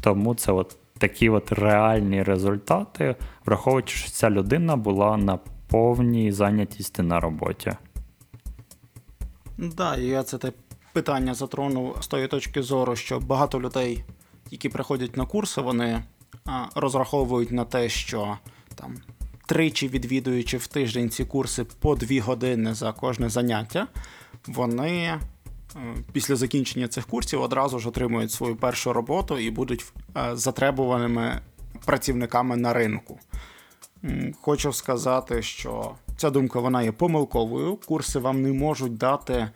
Тому 0.01 0.35
це 0.35 0.51
от 0.51 0.77
такі 0.97 1.29
от 1.29 1.51
реальні 1.51 2.23
результати, 2.23 3.15
враховуючи, 3.45 3.97
що 3.97 4.11
ця 4.11 4.29
людина 4.29 4.75
була 4.75 5.17
на 5.17 5.39
повній 5.67 6.31
зайнятості 6.31 7.01
на 7.01 7.19
роботі. 7.19 7.71
Так, 9.57 9.73
да, 9.75 9.95
я 9.95 10.23
це 10.23 10.37
те 10.37 10.51
питання 10.93 11.33
затронув 11.33 11.97
з 12.01 12.07
тої 12.07 12.27
точки 12.27 12.61
зору, 12.61 12.95
що 12.95 13.19
багато 13.19 13.61
людей, 13.61 14.03
які 14.51 14.69
приходять 14.69 15.17
на 15.17 15.25
курси, 15.25 15.61
вони 15.61 16.03
розраховують 16.75 17.51
на 17.51 17.65
те, 17.65 17.89
що 17.89 18.37
там 18.75 18.97
тричі 19.45 19.87
відвідуючи 19.87 20.57
в 20.57 20.67
тиждень 20.67 21.09
ці 21.09 21.25
курси 21.25 21.63
по 21.63 21.95
дві 21.95 22.19
години 22.19 22.73
за 22.73 22.91
кожне 22.91 23.29
заняття, 23.29 23.87
вони 24.47 24.91
е, 24.91 25.19
після 26.11 26.35
закінчення 26.35 26.87
цих 26.87 27.07
курсів 27.07 27.41
одразу 27.41 27.79
ж 27.79 27.89
отримують 27.89 28.31
свою 28.31 28.55
першу 28.55 28.93
роботу 28.93 29.37
і 29.37 29.51
будуть 29.51 29.85
е, 30.17 30.35
затребуваними 30.35 31.41
працівниками 31.85 32.55
на 32.57 32.73
ринку. 32.73 33.19
Хочу 34.41 34.73
сказати, 34.73 35.41
що 35.41 35.95
ця 36.17 36.29
думка 36.29 36.59
вона 36.59 36.81
є 36.81 36.91
помилковою. 36.91 37.75
Курси 37.75 38.19
вам 38.19 38.41
не 38.41 38.53
можуть 38.53 38.97
дати 38.97 39.49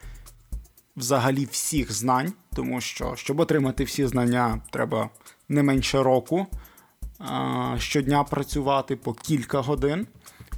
взагалі 0.97 1.47
всіх 1.52 1.91
знань, 1.91 2.34
тому 2.55 2.81
що, 2.81 3.15
щоб 3.15 3.39
отримати 3.39 3.83
всі 3.83 4.07
знання, 4.07 4.62
треба 4.69 5.09
не 5.49 5.63
менше 5.63 6.03
року 6.03 6.47
щодня 7.77 8.23
працювати 8.23 8.95
по 8.95 9.13
кілька 9.13 9.62
годин. 9.62 10.07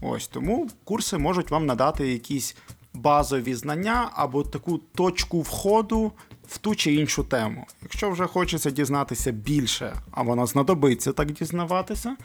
Ось 0.02 0.28
Тому 0.28 0.70
курси 0.84 1.18
можуть 1.18 1.52
вам 1.52 1.66
надати 1.66 2.08
якісь 2.08 2.56
базові 2.94 3.54
знання 3.54 4.10
або 4.14 4.44
таку 4.44 4.78
точку 4.78 5.42
входу 5.42 6.12
в 6.48 6.58
ту 6.58 6.76
чи 6.76 6.94
іншу 6.94 7.24
тему. 7.24 7.66
Якщо 7.82 8.12
вже 8.12 8.28
хочеться 8.28 8.72
дізнатися 8.72 9.32
більше, 9.32 9.96
а 10.12 10.22
воно 10.22 10.46
знадобиться 10.46 11.14
так 11.14 11.32
дізнаватися, 11.32 12.16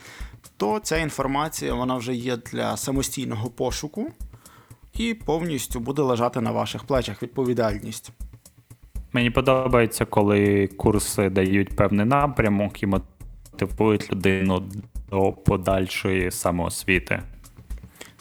то 0.57 0.79
ця 0.79 0.97
інформація 0.97 1.73
вона 1.73 1.95
вже 1.95 2.15
є 2.15 2.37
для 2.37 2.77
самостійного 2.77 3.49
пошуку 3.49 4.11
і 4.93 5.13
повністю 5.13 5.79
буде 5.79 6.01
лежати 6.01 6.41
на 6.41 6.51
ваших 6.51 6.83
плечах 6.83 7.23
відповідальність. 7.23 8.11
Мені 9.17 9.29
подобається, 9.29 10.05
коли 10.05 10.67
курси 10.67 11.29
дають 11.29 11.75
певний 11.75 12.05
напрямок 12.05 12.83
і 12.83 12.87
мотивують 12.87 14.11
людину 14.11 14.63
до 15.09 15.31
подальшої 15.31 16.31
самоосвіти. 16.31 17.21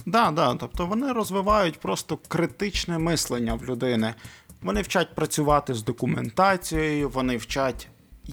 Да, 0.07 0.31
да, 0.31 0.55
тобто 0.55 0.87
вони 0.87 1.13
розвивають 1.13 1.81
просто 1.81 2.19
критичне 2.29 2.99
мислення 2.99 3.55
в 3.55 3.65
людини. 3.65 4.15
Вони 4.63 4.83
вчать 4.83 5.15
працювати 5.15 5.75
з 5.75 5.83
документацією, 5.85 7.09
вони 7.09 7.37
вчать, 7.37 7.89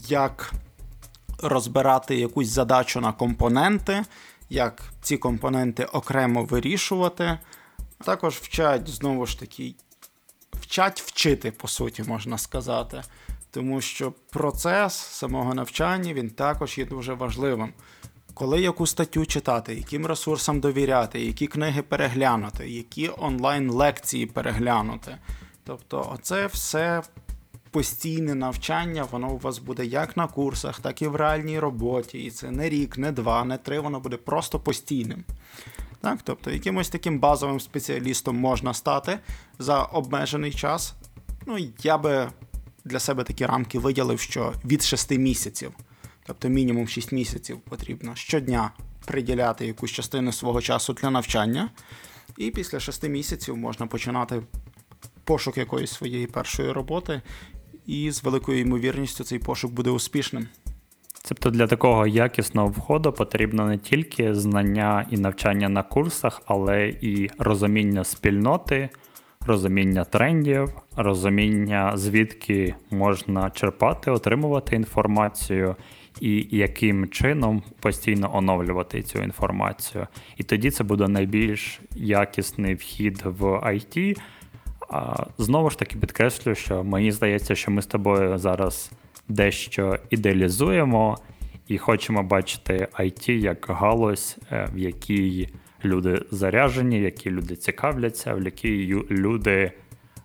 як 0.08 0.54
розбирати 1.42 2.16
якусь 2.16 2.48
задачу 2.48 3.02
на 3.02 3.12
компоненти, 3.12 4.04
як 4.50 4.84
ці 5.02 5.18
компоненти 5.18 5.86
окремо 5.86 6.44
вирішувати. 6.44 7.38
Також 8.04 8.36
вчать, 8.36 8.88
знову 8.88 9.26
ж 9.26 9.40
таки, 9.40 9.76
вчать 10.64 11.02
вчити, 11.02 11.52
по 11.52 11.68
суті, 11.68 12.04
можна 12.04 12.38
сказати. 12.38 13.02
Тому 13.52 13.82
що 13.82 14.14
процес 14.30 14.94
самого 14.94 15.54
навчання 15.54 16.14
він 16.14 16.30
також 16.30 16.78
є 16.78 16.86
дуже 16.86 17.14
важливим. 17.14 17.74
Коли 18.34 18.62
яку 18.62 18.88
статтю 18.88 19.26
читати, 19.26 19.76
яким 19.76 20.06
ресурсам 20.06 20.60
довіряти, 20.60 21.26
які 21.26 21.48
книги 21.48 21.82
переглянути, 21.82 22.70
які 22.70 23.10
онлайн-лекції 23.18 24.26
переглянути. 24.26 25.18
Тобто, 25.64 26.12
оце 26.14 26.48
все 26.48 27.04
постійне 27.72 28.36
навчання, 28.36 29.08
воно 29.12 29.30
у 29.30 29.38
вас 29.38 29.60
буде 29.60 29.86
як 29.86 30.18
на 30.18 30.28
курсах, 30.28 30.80
так 30.80 31.02
і 31.02 31.08
в 31.08 31.16
реальній 31.16 31.60
роботі. 31.60 32.20
І 32.20 32.32
це 32.32 32.52
не 32.52 32.70
рік, 32.70 32.98
не 32.98 33.12
два, 33.12 33.44
не 33.44 33.58
три, 33.58 33.80
воно 33.80 34.00
буде 34.00 34.18
просто 34.18 34.60
постійним. 34.60 35.24
Так, 36.04 36.20
Тобто, 36.24 36.52
якимось 36.52 36.90
таким 36.90 37.20
базовим 37.20 37.60
спеціалістом 37.60 38.38
можна 38.38 38.74
стати 38.74 39.20
за 39.60 39.84
обмежений 39.84 40.52
час. 40.52 40.94
Ну, 41.46 41.58
я 41.84 41.98
би 41.98 42.32
для 42.86 43.00
себе 43.00 43.24
такі 43.24 43.46
рамки 43.46 43.80
виділив, 43.80 44.20
що 44.20 44.54
від 44.66 44.84
6 44.84 45.12
місяців, 45.12 45.72
тобто 46.26 46.50
мінімум 46.50 46.88
6 46.88 47.12
місяців 47.12 47.60
потрібно 47.60 48.16
щодня 48.16 48.72
приділяти 49.06 49.68
якусь 49.68 49.92
частину 49.92 50.32
свого 50.32 50.62
часу 50.62 50.94
для 50.94 51.10
навчання. 51.10 51.70
І 52.38 52.52
після 52.52 52.80
6 52.80 53.04
місяців 53.04 53.58
можна 53.58 53.88
починати 53.88 54.42
пошук 55.24 55.58
якоїсь 55.58 55.92
своєї 55.92 56.28
першої 56.28 56.72
роботи, 56.72 57.22
і 57.86 58.12
з 58.12 58.24
великою 58.24 58.60
ймовірністю 58.60 59.24
цей 59.24 59.40
пошук 59.40 59.72
буде 59.72 59.90
успішним. 59.90 60.48
Тобто 61.28 61.50
для 61.50 61.68
такого 61.68 62.08
якісного 62.08 62.68
входу 62.68 63.12
потрібно 63.12 63.68
не 63.68 63.78
тільки 63.78 64.36
знання 64.36 65.06
і 65.12 65.18
навчання 65.18 65.70
на 65.70 65.84
курсах, 65.84 66.42
але 66.46 66.88
і 66.88 67.30
розуміння 67.38 68.04
спільноти, 68.04 68.90
розуміння 69.48 70.04
трендів, 70.04 70.70
розуміння, 70.96 71.98
звідки 71.98 72.76
можна 72.92 73.50
черпати, 73.50 74.12
отримувати 74.12 74.76
інформацію, 74.76 75.76
і 76.22 76.48
яким 76.52 77.08
чином 77.08 77.64
постійно 77.80 78.36
оновлювати 78.38 79.02
цю 79.02 79.24
інформацію. 79.24 80.08
І 80.38 80.44
тоді 80.44 80.72
це 80.72 80.84
буде 80.84 81.08
найбільш 81.08 81.82
якісний 81.96 82.76
вхід 82.76 83.22
в 83.26 83.44
IT. 83.44 84.18
Знову 85.38 85.70
ж 85.70 85.80
таки 85.80 85.98
підкреслюю, 85.98 86.56
що 86.56 86.84
мені 86.84 87.12
здається, 87.12 87.56
що 87.56 87.72
ми 87.72 87.82
з 87.82 87.86
тобою 87.86 88.38
зараз 88.38 88.92
дещо 89.28 90.00
ідеалізуємо 90.10 91.18
і 91.68 91.78
хочемо 91.78 92.24
бачити 92.24 92.88
IT 93.00 93.32
як 93.32 93.66
галузь, 93.70 94.38
е, 94.52 94.70
в 94.74 94.78
якій 94.78 95.50
люди 95.86 96.26
заряжені, 96.32 97.00
в 97.00 97.04
якій 97.04 97.30
люди 97.30 97.56
цікавляться, 97.56 98.34
в 98.34 98.44
якій 98.44 98.86
люди 99.12 99.72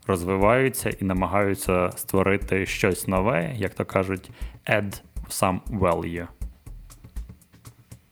розвиваються 0.06 0.90
і 0.90 1.04
намагаються 1.04 1.90
створити 1.96 2.66
щось 2.66 3.08
нове, 3.08 3.54
як 3.56 3.74
то 3.74 3.84
кажуть, 3.84 4.30
add 4.66 5.02
some 5.30 5.60
value. 5.70 6.26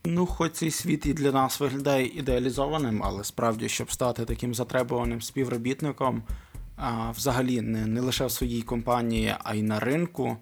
Ну, 0.05 0.27
хоч 0.27 0.53
цей 0.53 0.71
світ 0.71 1.07
і 1.07 1.13
для 1.13 1.33
нас 1.33 1.61
виглядає 1.61 2.07
ідеалізованим, 2.07 3.03
але 3.05 3.25
справді, 3.25 3.69
щоб 3.69 3.93
стати 3.93 4.25
таким 4.25 4.55
затребуваним 4.55 5.23
співробітником, 5.23 6.23
а, 6.77 7.11
взагалі 7.11 7.61
не, 7.61 7.87
не 7.87 8.01
лише 8.01 8.27
в 8.27 8.31
своїй 8.31 8.63
компанії, 8.63 9.35
а 9.45 9.55
й 9.55 9.63
на 9.63 9.81
ринку, 9.81 10.37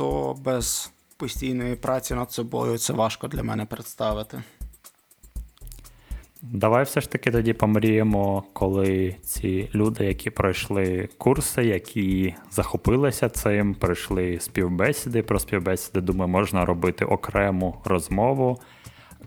то 0.00 0.36
без 0.44 0.92
постійної 1.16 1.76
праці 1.76 2.14
над 2.14 2.32
собою 2.32 2.78
це 2.78 2.92
важко 2.92 3.28
для 3.28 3.42
мене 3.42 3.64
представити. 3.64 4.42
Давай 6.42 6.84
все 6.84 7.00
ж 7.00 7.10
таки 7.10 7.30
тоді 7.30 7.52
помріємо, 7.52 8.44
коли 8.52 9.16
ці 9.22 9.70
люди, 9.74 10.04
які 10.04 10.30
пройшли 10.30 11.08
курси, 11.18 11.64
які 11.64 12.34
захопилися 12.50 13.28
цим, 13.28 13.74
пройшли 13.74 14.40
співбесіди. 14.40 15.22
Про 15.22 15.38
співбесіди, 15.38 16.00
думаю, 16.00 16.28
можна 16.28 16.64
робити 16.64 17.04
окрему 17.04 17.76
розмову. 17.84 18.60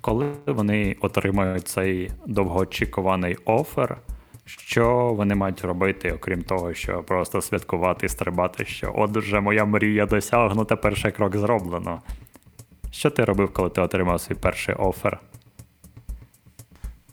Коли 0.02 0.34
вони 0.46 0.96
отримають 1.02 1.68
цей 1.68 2.12
довгоочікуваний 2.26 3.38
офер, 3.46 3.98
що 4.46 5.14
вони 5.18 5.36
мають 5.36 5.62
робити, 5.62 6.12
окрім 6.12 6.42
того, 6.42 6.74
що 6.74 7.04
просто 7.04 7.42
святкувати 7.42 8.06
і 8.06 8.10
стрибати, 8.10 8.66
що 8.66 8.94
от 8.96 9.18
вже 9.18 9.40
моя 9.40 9.66
мрія 9.66 10.06
досягнута, 10.06 10.76
перший 10.76 11.12
крок 11.12 11.38
зроблено. 11.38 12.02
Що 12.92 13.10
ти 13.10 13.26
робив, 13.26 13.54
коли 13.54 13.70
ти 13.70 13.82
отримав 13.82 14.22
свій 14.22 14.36
перший 14.36 14.76
офер? 14.76 15.20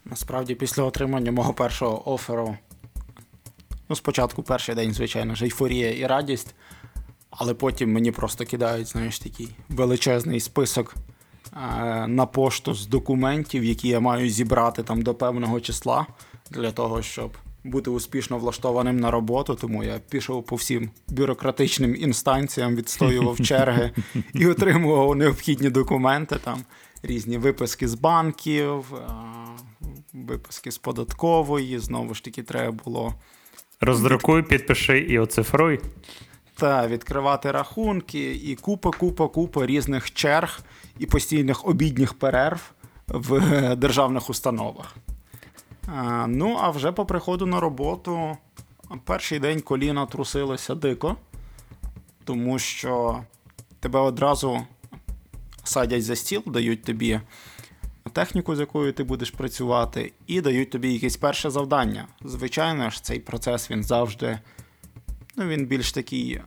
Насправді, 0.05 0.55
після 0.55 0.83
отримання 0.83 1.33
мого 1.33 1.53
першого 1.53 2.13
оферу, 2.13 2.57
ну, 3.89 3.97
спочатку 3.97 4.43
перший 4.43 4.75
день, 4.75 4.93
звичайно 4.93 5.35
ж, 5.35 5.45
ейфорія 5.45 5.93
і 5.93 6.07
радість, 6.07 6.55
але 7.31 7.55
потім 7.55 7.93
мені 7.93 8.13
просто 8.13 8.45
кидають, 8.45 8.87
знаєш, 8.87 9.19
такий 9.19 9.49
величезний 9.69 10.41
список 10.41 10.95
е- 10.97 12.07
на 12.07 12.27
пошту 12.27 12.75
з 12.75 12.87
документів, 12.87 13.65
які 13.65 13.89
я 13.89 14.01
маю 14.01 14.31
зібрати 14.31 14.83
там 14.83 15.03
до 15.03 15.15
певного 15.15 15.61
числа 15.61 16.07
для 16.51 16.73
того, 16.73 17.03
щоб 17.03 17.37
бути 17.65 17.91
успішно 17.91 18.39
влаштованим 18.39 19.01
на 19.01 19.11
роботу. 19.11 19.55
Тому 19.55 19.85
я 19.85 19.99
пішов 20.11 20.47
по 20.47 20.57
всім 20.57 20.91
бюрократичним 21.09 21.97
інстанціям, 21.97 22.77
відстоював 22.77 23.41
черги 23.45 23.93
і 24.35 24.47
отримував 24.47 25.17
необхідні 25.17 25.71
документи, 25.71 26.37
там 26.45 26.59
різні 27.03 27.39
виписки 27.39 27.89
з 27.89 27.95
банків, 27.95 28.85
виписки 30.13 30.71
з 30.71 30.79
податкової. 30.79 31.79
Знову 31.79 32.15
ж 32.15 32.25
таки, 32.25 32.43
треба 32.43 32.79
було. 32.85 33.15
Роздрукуй, 33.81 34.43
підпиши 34.43 34.99
і 34.99 35.19
оцифруй. 35.19 35.81
Та, 36.55 36.87
відкривати 36.87 37.51
рахунки, 37.51 38.33
і 38.33 38.57
купа, 38.57 38.91
купа, 38.91 39.29
купа 39.29 39.67
різних 39.67 40.11
черг 40.11 40.61
і 40.99 41.07
постійних 41.07 41.67
обідніх 41.67 42.15
перерв 42.15 42.61
в 43.09 43.77
державних 43.77 44.31
установах. 44.31 44.97
Ну, 46.27 46.57
а 46.61 46.71
вже 46.71 46.93
по 46.93 47.07
приходу 47.07 47.47
на 47.47 47.61
роботу 47.61 48.37
перший 49.05 49.39
день 49.39 49.61
коліна 49.61 50.07
трусилося 50.07 50.75
дико, 50.75 51.17
тому 52.25 52.59
що 52.59 53.25
тебе 53.81 54.01
одразу 54.01 54.61
садять 55.65 56.05
за 56.05 56.17
стіл, 56.17 56.43
дають 56.47 56.85
тобі 56.85 57.21
техніку, 58.13 58.57
з 58.57 58.61
якою 58.61 58.93
ти 58.93 59.05
будеш 59.05 59.31
працювати, 59.31 60.13
і 60.27 60.41
дають 60.41 60.71
тобі 60.71 60.93
якесь 60.93 61.17
перше 61.17 61.51
завдання. 61.51 62.07
Звичайно 62.25 62.91
ж, 62.91 63.05
цей 63.05 63.21
процес 63.21 63.71
він 63.71 63.85
завжди 63.85 64.39
ну, 65.37 65.47
він 65.47 65.67
більш 65.67 65.93
такий 65.93 66.41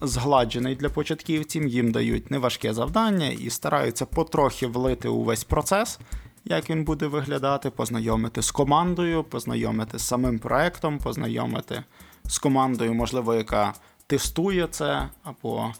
згладжений 0.00 0.74
для 0.74 0.88
початківців, 0.88 1.66
їм 1.66 1.92
дають 1.92 2.30
неважке 2.30 2.74
завдання 2.74 3.28
і 3.28 3.50
стараються 3.50 4.06
потрохи 4.06 4.66
влити 4.66 5.08
увесь 5.08 5.44
процес 5.44 5.98
як 6.44 6.70
він 6.70 6.84
буде 6.84 7.06
виглядати, 7.06 7.70
познайомити 7.70 8.42
з 8.42 8.50
командою, 8.50 9.24
познайомити 9.24 9.98
з 9.98 10.02
самим 10.02 10.38
проектом, 10.38 10.98
познайомити 10.98 11.84
з 12.24 12.38
командою, 12.38 12.94
можливо, 12.94 13.34
яка 13.34 13.74
тестує 14.06 14.66
це, 14.70 15.08
або 15.22 15.72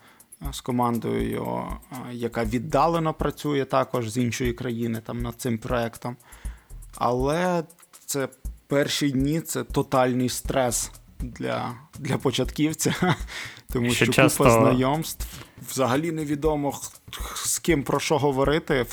е, 0.43 0.47
з 0.53 0.61
командою, 0.61 1.65
е, 1.93 1.97
яка 2.13 2.45
віддалено 2.45 3.15
працює 3.15 3.65
також 3.65 4.09
з 4.09 4.17
іншої 4.17 4.53
країни 4.53 5.03
там 5.07 5.19
над 5.19 5.35
цим 5.37 5.59
проектом. 5.59 6.17
Але 6.97 7.65
це 8.07 8.29
перші 8.67 9.11
дні 9.11 9.41
це 9.41 9.65
тотальний 9.65 10.29
стрес 10.29 10.91
для 11.21 11.75
для 11.99 12.17
початківця, 12.19 12.95
тому 13.73 13.91
що, 13.91 14.05
що 14.05 14.13
часто... 14.13 14.45
купа 14.45 14.61
знайомств 14.61 15.27
взагалі 15.71 16.13
невідомо 16.13 16.81
з 17.35 17.59
ким 17.59 17.83
про 17.83 18.01
що 18.01 18.19
говорити, 18.19 18.87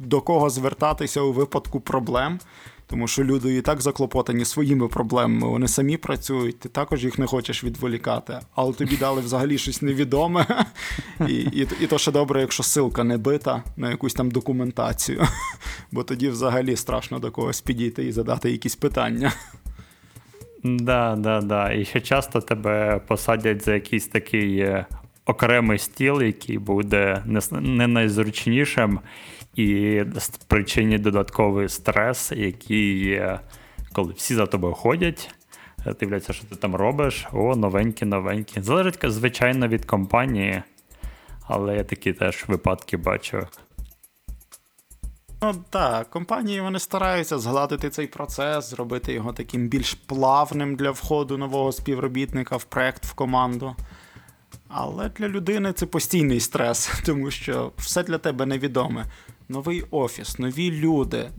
до 0.00 0.20
кого 0.20 0.50
звертатися 0.50 1.20
у 1.20 1.32
випадку 1.32 1.80
проблем. 1.80 2.38
Тому 2.86 3.08
що 3.08 3.24
люди 3.24 3.56
і 3.56 3.62
так 3.62 3.80
заклопотані 3.80 4.44
своїми 4.44 4.88
проблемами, 4.88 5.48
вони 5.48 5.68
самі 5.68 5.96
працюють, 5.96 6.58
ти 6.58 6.68
також 6.68 7.04
їх 7.04 7.18
не 7.18 7.26
хочеш 7.26 7.64
відволікати, 7.64 8.40
але 8.54 8.72
тобі 8.72 8.96
дали 8.96 9.20
взагалі 9.20 9.58
щось 9.58 9.82
невідоме. 9.82 10.46
І 11.28 11.34
і, 11.34 11.68
і 11.80 11.86
то 11.86 11.98
ще 11.98 12.12
добре, 12.12 12.40
якщо 12.40 12.62
силка 12.62 13.04
не 13.04 13.18
бита 13.18 13.62
на 13.76 13.90
якусь 13.90 14.14
там 14.14 14.30
документацію, 14.30 15.26
бо 15.92 16.02
тоді 16.02 16.28
взагалі 16.28 16.76
страшно 16.76 17.18
до 17.18 17.30
когось 17.30 17.60
підійти 17.60 18.04
і 18.04 18.12
задати 18.12 18.50
якісь 18.50 18.76
питання. 18.76 19.32
Да, 20.64 21.16
да, 21.18 21.40
да. 21.40 21.72
І 21.72 21.84
ще 21.84 22.00
часто 22.00 22.40
тебе 22.40 23.00
посадять 23.06 23.64
за 23.64 23.74
якийсь 23.74 24.06
такий 24.06 24.58
е, 24.58 24.86
окремий 25.26 25.78
стіл, 25.78 26.22
який 26.22 26.58
буде 26.58 27.24
не 27.50 27.86
найзручнішим, 27.86 29.00
і 29.54 30.02
спричинить 30.18 31.02
додатковий 31.02 31.68
стрес, 31.68 32.32
який, 32.32 32.98
є, 32.98 33.40
коли 33.92 34.12
всі 34.12 34.34
за 34.34 34.46
тобою 34.46 34.74
ходять, 34.74 35.34
е, 35.86 35.94
дивляться, 36.00 36.32
що 36.32 36.46
ти 36.46 36.56
там 36.56 36.74
робиш, 36.74 37.26
о, 37.32 37.56
новенькі, 37.56 38.04
новенькі. 38.04 38.60
Залежить, 38.60 38.98
звичайно, 39.04 39.68
від 39.68 39.84
компанії, 39.84 40.62
але 41.42 41.76
я 41.76 41.84
такі 41.84 42.12
теж 42.12 42.44
випадки 42.48 42.96
бачу. 42.96 43.46
Ну 45.42 45.64
так, 45.70 46.10
компанії 46.10 46.60
вони 46.60 46.78
стараються 46.78 47.38
згладити 47.38 47.90
цей 47.90 48.06
процес, 48.06 48.70
зробити 48.70 49.12
його 49.12 49.32
таким 49.32 49.68
більш 49.68 49.94
плавним 49.94 50.76
для 50.76 50.90
входу 50.90 51.38
нового 51.38 51.72
співробітника 51.72 52.56
в 52.56 52.64
проект 52.64 53.06
в 53.06 53.12
команду. 53.12 53.76
Але 54.68 55.08
для 55.08 55.28
людини 55.28 55.72
це 55.72 55.86
постійний 55.86 56.40
стрес, 56.40 56.90
тому 57.06 57.30
що 57.30 57.72
все 57.76 58.02
для 58.02 58.18
тебе 58.18 58.46
невідоме. 58.46 59.06
Новий 59.50 59.84
офіс, 59.90 60.38
нові 60.38 60.70
люди, 60.70 61.30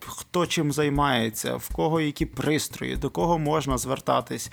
хто 0.00 0.46
чим 0.46 0.72
займається, 0.72 1.56
в 1.56 1.68
кого 1.74 2.00
які 2.00 2.26
пристрої, 2.26 2.96
до 2.96 3.10
кого 3.10 3.38
можна 3.38 3.78
звертатись, 3.78 4.50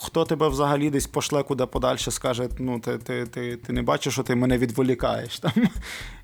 хто 0.00 0.24
тебе 0.24 0.48
взагалі 0.48 0.90
десь 0.90 1.06
пошле 1.06 1.42
куди 1.42 1.66
подальше, 1.66 2.10
скаже: 2.10 2.48
ну, 2.58 2.80
ти 2.80 2.98
ти, 2.98 3.26
ти, 3.26 3.56
ти 3.56 3.72
не 3.72 3.82
бачиш, 3.82 4.12
що 4.12 4.22
ти 4.22 4.34
мене 4.34 4.58
відволікаєш. 4.58 5.38
Там. 5.38 5.52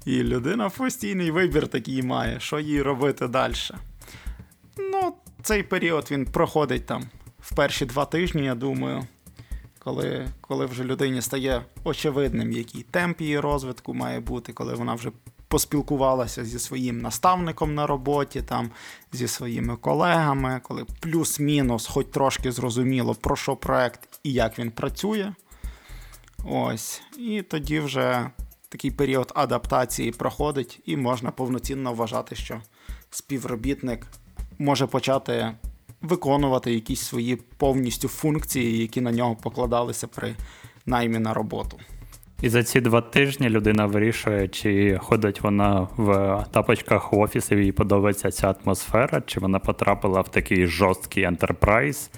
І 0.04 0.22
людина 0.22 0.70
постійний 0.70 1.30
вибір 1.30 1.68
такий 1.68 2.02
має, 2.02 2.40
що 2.40 2.60
їй 2.60 2.82
робити 2.82 3.28
далі. 3.28 3.54
Ну, 4.78 5.12
цей 5.42 5.62
період 5.62 6.08
він 6.10 6.24
проходить 6.24 6.86
там 6.86 7.04
в 7.40 7.54
перші 7.54 7.86
два 7.86 8.04
тижні, 8.04 8.44
я 8.44 8.54
думаю 8.54 9.06
коли 9.78 10.28
коли 10.40 10.66
вже 10.66 10.84
людині 10.84 11.22
стає 11.22 11.62
очевидним, 11.84 12.52
який 12.52 12.82
темп 12.82 13.20
її 13.20 13.40
розвитку 13.40 13.94
має 13.94 14.20
бути, 14.20 14.52
коли 14.52 14.74
вона 14.74 14.94
вже 14.94 15.10
поспілкувалася 15.48 16.44
зі 16.44 16.58
своїм 16.58 17.00
наставником 17.00 17.74
на 17.74 17.86
роботі, 17.86 18.42
там, 18.42 18.70
зі 19.12 19.28
своїми 19.28 19.76
колегами, 19.76 20.60
коли 20.62 20.84
плюс-мінус, 21.00 21.86
хоч 21.86 22.06
трошки 22.06 22.52
зрозуміло, 22.52 23.14
про 23.14 23.36
що 23.36 23.56
проект 23.56 24.20
і 24.22 24.32
як 24.32 24.58
він 24.58 24.70
працює. 24.70 25.32
Ось. 26.44 27.02
І 27.18 27.42
тоді 27.42 27.80
вже 27.80 28.30
такий 28.68 28.90
період 28.90 29.32
адаптації 29.34 30.10
проходить, 30.10 30.80
і 30.86 30.96
можна 30.96 31.30
повноцінно 31.30 31.92
вважати, 31.92 32.36
що 32.36 32.60
співробітник 33.10 34.06
може 34.58 34.86
почати 34.86 35.54
виконувати 36.02 36.74
якісь 36.74 37.00
свої 37.00 37.36
повністю 37.36 38.08
функції, 38.08 38.78
які 38.78 39.00
на 39.00 39.12
нього 39.12 39.36
покладалися 39.36 40.06
при 40.06 40.36
наймі 40.86 41.18
на 41.18 41.34
роботу. 41.34 41.78
І 42.42 42.48
за 42.48 42.62
ці 42.62 42.80
два 42.80 43.00
тижні 43.00 43.48
людина 43.48 43.86
вирішує, 43.86 44.48
чи 44.48 44.98
ходить 45.02 45.40
вона 45.40 45.88
в 45.96 46.44
тапочках 46.52 47.12
в 47.12 47.18
офісі, 47.18 47.54
їй 47.54 47.72
подобається 47.72 48.30
ця 48.30 48.54
атмосфера, 48.64 49.22
чи 49.26 49.40
вона 49.40 49.58
потрапила 49.58 50.20
в 50.20 50.28
такий 50.28 50.66
жорсткий 50.66 51.24
ентерпрайз, 51.24 52.10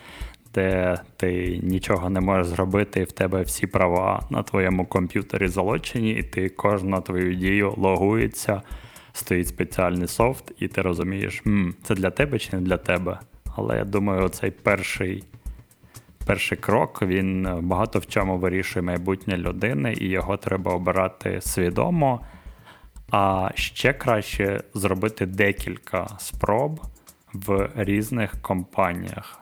де 0.54 0.98
ти 1.16 1.60
нічого 1.62 2.10
не 2.10 2.20
можеш 2.20 2.46
зробити, 2.46 3.00
і 3.00 3.04
в 3.04 3.12
тебе 3.12 3.42
всі 3.42 3.66
права 3.66 4.22
на 4.30 4.42
твоєму 4.42 4.86
комп'ютері 4.86 5.48
залочені, 5.48 6.10
і 6.12 6.22
ти 6.22 6.48
кожну 6.48 7.00
твою 7.00 7.34
дію 7.34 7.74
логується, 7.76 8.62
стоїть 9.12 9.48
спеціальний 9.48 10.08
софт, 10.08 10.52
і 10.58 10.68
ти 10.68 10.82
розумієш, 10.82 11.42
М, 11.46 11.74
це 11.82 11.94
для 11.94 12.10
тебе 12.10 12.38
чи 12.38 12.56
не 12.56 12.62
для 12.62 12.76
тебе. 12.76 13.18
Але 13.56 13.76
я 13.76 13.84
думаю, 13.84 14.28
цей 14.28 14.50
перший 14.50 15.24
перший 16.30 16.58
крок 16.58 17.02
він 17.02 17.58
багато 17.62 17.98
в 17.98 18.06
чому 18.06 18.38
вирішує 18.38 18.82
майбутнє 18.82 19.36
людини, 19.36 19.94
і 20.00 20.08
його 20.08 20.36
треба 20.36 20.74
обирати 20.74 21.40
свідомо. 21.40 22.20
А 23.10 23.50
ще 23.54 23.92
краще 23.92 24.62
зробити 24.74 25.26
декілька 25.26 26.06
спроб 26.18 26.80
в 27.32 27.68
різних 27.76 28.42
компаніях. 28.42 29.40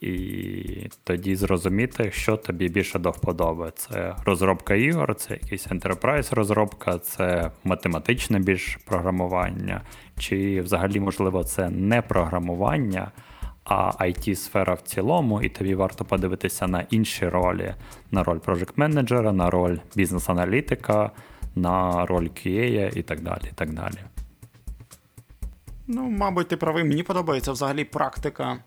І 0.00 0.90
тоді 1.04 1.36
зрозуміти, 1.36 2.10
що 2.12 2.36
тобі 2.36 2.68
більше 2.68 2.98
до 2.98 3.10
вподоби. 3.10 3.72
Це 3.76 4.16
розробка 4.24 4.74
ігор, 4.74 5.14
це 5.14 5.34
якийсь 5.34 5.66
enterprise 5.66 6.34
розробка, 6.34 6.98
це 6.98 7.50
математичне 7.64 8.38
більш 8.38 8.78
програмування, 8.86 9.80
чи 10.18 10.60
взагалі, 10.60 11.00
можливо, 11.00 11.44
це 11.44 11.70
не 11.70 12.02
програмування, 12.02 13.12
а 13.64 13.90
IT-сфера 14.00 14.74
в 14.74 14.82
цілому, 14.82 15.42
і 15.42 15.48
тобі 15.48 15.74
варто 15.74 16.04
подивитися 16.04 16.66
на 16.66 16.86
інші 16.90 17.28
ролі: 17.28 17.74
на 18.10 18.22
роль 18.22 18.38
проджект-менеджера, 18.38 19.32
на 19.32 19.50
роль 19.50 19.78
бізнес-аналітика, 19.96 21.10
на 21.54 22.06
роль 22.06 22.28
QA 22.28 22.98
і 22.98 23.02
так 23.02 23.20
далі. 23.20 23.42
і 23.52 23.54
так 23.54 23.72
далі. 23.72 23.98
Ну, 25.86 26.10
мабуть, 26.10 26.48
ти 26.48 26.56
правий. 26.56 26.84
Мені 26.84 27.02
подобається 27.02 27.52
взагалі 27.52 27.84
практика, 27.84 28.58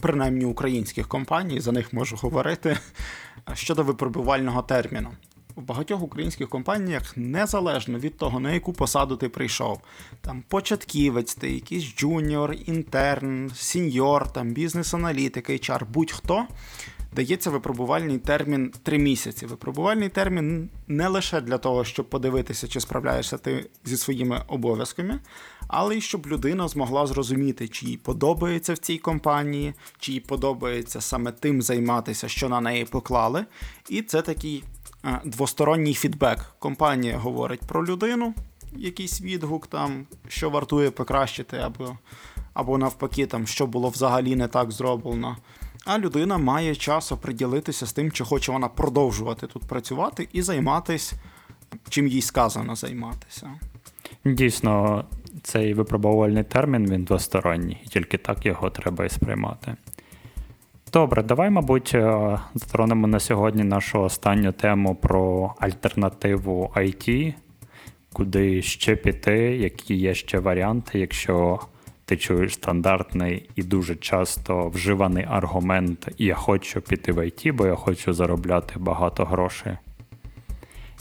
принаймні 0.00 0.44
українських 0.44 1.08
компаній, 1.08 1.60
за 1.60 1.72
них 1.72 1.92
можу 1.92 2.16
говорити, 2.16 2.76
щодо 3.54 3.82
випробувального 3.82 4.62
терміну 4.62 5.10
в 5.56 5.62
багатьох 5.62 6.02
українських 6.02 6.48
компаніях 6.48 7.16
незалежно 7.16 7.98
від 7.98 8.16
того, 8.16 8.40
на 8.40 8.52
яку 8.52 8.72
посаду 8.72 9.16
ти 9.16 9.28
прийшов. 9.28 9.80
Там 10.20 10.42
початківець, 10.48 11.34
ти 11.34 11.52
якийсь 11.52 11.96
джуніор, 11.96 12.54
інтерн, 12.66 13.50
сіньор, 13.54 14.32
там 14.32 14.52
бізнес-аналітик, 14.52 15.50
HR, 15.50 15.84
будь-хто. 15.92 16.46
Дається 17.12 17.50
випробувальний 17.50 18.18
термін 18.18 18.72
3 18.82 18.98
місяці. 18.98 19.46
Випробувальний 19.46 20.08
термін 20.08 20.70
не 20.86 21.08
лише 21.08 21.40
для 21.40 21.58
того, 21.58 21.84
щоб 21.84 22.10
подивитися, 22.10 22.68
чи 22.68 22.80
справляєшся 22.80 23.38
ти 23.38 23.66
зі 23.84 23.96
своїми 23.96 24.42
обов'язками, 24.48 25.20
але 25.68 25.96
й 25.96 26.00
щоб 26.00 26.26
людина 26.26 26.68
змогла 26.68 27.06
зрозуміти, 27.06 27.68
чи 27.68 27.86
їй 27.86 27.96
подобається 27.96 28.74
в 28.74 28.78
цій 28.78 28.98
компанії, 28.98 29.74
чи 29.98 30.12
їй 30.12 30.20
подобається 30.20 31.00
саме 31.00 31.32
тим 31.32 31.62
займатися, 31.62 32.28
що 32.28 32.48
на 32.48 32.60
неї 32.60 32.84
поклали. 32.84 33.44
І 33.88 34.02
це 34.02 34.22
такий 34.22 34.64
двосторонній 35.24 35.94
фідбек. 35.94 36.38
Компанія 36.58 37.18
говорить 37.18 37.60
про 37.60 37.86
людину, 37.86 38.34
якийсь 38.76 39.20
відгук, 39.20 39.66
там, 39.66 40.06
що 40.28 40.50
вартує 40.50 40.90
покращити, 40.90 41.56
або 41.56 41.96
або 42.54 42.78
навпаки, 42.78 43.26
там, 43.26 43.46
що 43.46 43.66
було 43.66 43.88
взагалі 43.88 44.36
не 44.36 44.48
так 44.48 44.70
зроблено. 44.70 45.36
А 45.84 45.98
людина 45.98 46.38
має 46.38 46.74
час 46.74 47.12
оприділитися 47.12 47.86
з 47.86 47.92
тим, 47.92 48.12
чи 48.12 48.24
хоче 48.24 48.52
вона 48.52 48.68
продовжувати 48.68 49.46
тут 49.46 49.64
працювати 49.64 50.28
і 50.32 50.42
займатися, 50.42 51.16
чим 51.88 52.06
їй 52.06 52.22
сказано 52.22 52.74
займатися. 52.76 53.50
Дійсно, 54.24 55.04
цей 55.42 55.74
випробувальний 55.74 56.44
термін 56.44 56.90
він 56.90 57.04
двосторонній, 57.04 57.82
і 57.84 57.88
тільки 57.88 58.18
так 58.18 58.46
його 58.46 58.70
треба 58.70 59.04
і 59.04 59.08
сприймати. 59.08 59.76
Добре, 60.92 61.22
давай, 61.22 61.50
мабуть, 61.50 61.94
е, 61.94 62.38
затронемо 62.54 63.06
на 63.06 63.20
сьогодні 63.20 63.64
нашу 63.64 64.00
останню 64.00 64.52
тему 64.52 64.94
про 64.94 65.54
альтернативу 65.58 66.72
IT, 66.76 67.34
куди 68.12 68.62
ще 68.62 68.96
піти, 68.96 69.38
які 69.38 69.94
є 69.94 70.14
ще 70.14 70.38
варіанти, 70.38 70.98
якщо 70.98 71.60
ти 72.04 72.16
чуєш 72.16 72.54
стандартний 72.54 73.50
і 73.54 73.62
дуже 73.62 73.96
часто 73.96 74.68
вживаний 74.68 75.26
аргумент 75.28 76.08
Я 76.18 76.34
хочу 76.34 76.80
піти 76.80 77.12
в 77.12 77.18
IT, 77.18 77.52
бо 77.52 77.66
я 77.66 77.74
хочу 77.74 78.12
заробляти 78.12 78.74
багато 78.78 79.24
грошей. 79.24 79.76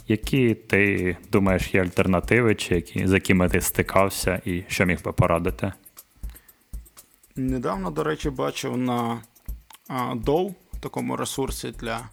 Які 0.07 0.53
ти 0.55 1.17
думаєш 1.31 1.73
є 1.73 1.81
альтернативи, 1.81 2.55
чи 2.55 2.75
які, 2.75 3.07
з 3.07 3.13
якими 3.13 3.49
ти 3.49 3.61
стикався, 3.61 4.41
і 4.45 4.63
що 4.67 4.85
міг 4.85 5.03
би 5.03 5.11
порадити? 5.11 5.73
Недавно, 7.35 7.91
до 7.91 8.03
речі, 8.03 8.29
бачив 8.29 8.77
на 8.77 9.17
Dow, 9.89 10.53
такому 10.79 11.15
ресурсі 11.15 11.71
для 11.71 12.09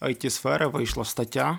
IT-сфери, 0.00 0.66
вийшла 0.66 1.04
стаття. 1.04 1.58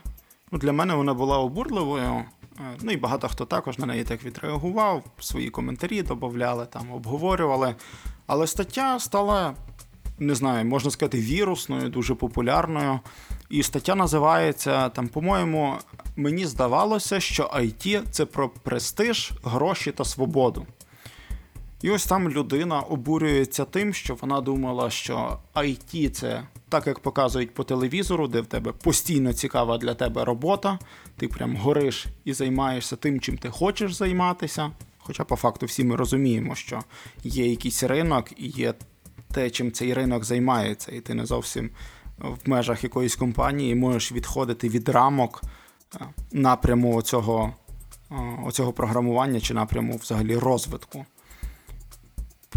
Ну, 0.52 0.60
Для 0.60 0.72
мене 0.72 0.96
вона 0.96 1.14
була 1.14 1.38
обурливою. 1.38 2.26
Е, 2.60 2.78
ну 2.82 2.92
і 2.92 2.98
багато 2.98 3.28
хто 3.28 3.46
також 3.46 3.78
на 3.78 3.86
неї 3.86 4.04
так 4.04 4.24
відреагував, 4.24 5.04
свої 5.20 5.50
коментарі 5.50 6.02
додавали, 6.02 6.66
там, 6.66 6.92
обговорювали. 6.92 7.76
Але 8.28 8.48
стаття 8.48 9.00
стала, 9.00 9.56
не 10.20 10.36
знаю, 10.36 10.66
можна 10.66 10.92
сказати, 10.92 11.20
вірусною, 11.20 11.90
дуже 11.90 12.16
популярною. 12.16 13.00
І 13.50 13.64
стаття 13.64 13.96
називається 13.96 14.90
там, 14.90 15.08
по-моєму, 15.08 15.78
мені 16.16 16.46
здавалося, 16.46 17.20
що 17.20 17.44
IT 17.44 18.04
це 18.12 18.26
про 18.26 18.50
престиж, 18.50 19.32
гроші 19.44 19.92
та 19.92 20.06
свободу. 20.06 20.66
І 21.82 21.90
ось 21.90 22.06
там 22.06 22.30
людина 22.30 22.80
обурюється 22.80 23.66
тим, 23.66 23.94
що 23.94 24.16
вона 24.16 24.42
думала, 24.42 24.90
що 24.90 25.40
IT 25.56 26.10
це 26.10 26.44
так, 26.70 26.88
як 26.88 27.00
показують 27.00 27.54
по 27.54 27.64
телевізору, 27.64 28.28
де 28.28 28.42
в 28.42 28.46
тебе 28.46 28.72
постійно 28.72 29.34
цікава 29.34 29.78
для 29.78 29.94
тебе 29.94 30.26
робота, 30.26 30.80
ти 31.18 31.28
прям 31.28 31.56
гориш 31.56 32.06
і 32.26 32.34
займаєшся 32.34 32.96
тим, 32.96 33.20
чим 33.20 33.38
ти 33.38 33.50
хочеш 33.50 33.94
займатися. 33.94 34.72
Хоча 34.98 35.24
по 35.24 35.36
факту 35.36 35.66
всі 35.66 35.84
ми 35.84 35.96
розуміємо, 35.96 36.56
що 36.56 36.80
є 37.24 37.50
якийсь 37.50 37.84
ринок 37.84 38.32
і 38.38 38.48
є 38.48 38.74
те, 39.34 39.50
чим 39.50 39.72
цей 39.72 39.94
ринок 39.94 40.24
займається, 40.24 40.92
і 40.92 41.00
ти 41.00 41.14
не 41.14 41.26
зовсім 41.26 41.70
в 42.18 42.50
межах 42.50 42.84
якоїсь 42.84 43.16
компанії 43.16 43.76
можеш 43.76 44.12
відходити 44.12 44.70
від 44.70 44.90
рамок 44.90 45.42
е, 45.96 46.00
напряму 46.32 46.96
оцього, 46.96 47.54
е, 48.12 48.16
оцього 48.46 48.74
програмування 48.74 49.40
чи 49.40 49.54
напряму 49.54 49.98
взагалі 49.98 50.38
розвитку. 50.38 51.06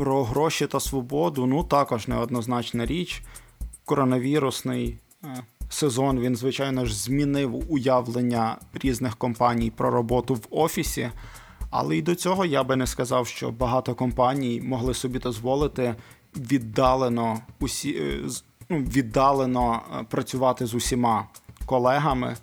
Про 0.00 0.24
гроші 0.24 0.66
та 0.66 0.80
свободу, 0.80 1.46
ну 1.46 1.64
також 1.64 2.08
неоднозначна 2.08 2.86
річ. 2.86 3.22
Коронавірусний 3.84 4.98
е, 5.24 5.44
сезон 5.68 6.20
він, 6.20 6.36
звичайно 6.36 6.86
ж, 6.86 6.96
змінив 6.96 7.72
уявлення 7.72 8.56
різних 8.74 9.16
компаній 9.16 9.70
про 9.70 9.90
роботу 9.90 10.34
в 10.34 10.46
офісі. 10.50 11.10
Але 11.70 11.96
й 11.96 12.02
до 12.02 12.14
цього 12.14 12.44
я 12.44 12.64
би 12.64 12.76
не 12.76 12.86
сказав, 12.86 13.26
що 13.26 13.50
багато 13.50 13.94
компаній 13.94 14.60
могли 14.60 14.94
собі 14.94 15.18
дозволити 15.18 15.94
віддалено 16.36 17.40
усі 17.60 17.90
е, 17.90 18.28
ну, 18.68 18.78
віддалено 18.78 19.82
е, 20.00 20.04
працювати 20.10 20.66
з 20.66 20.74
усіма 20.74 21.28
колегами, 21.66 22.36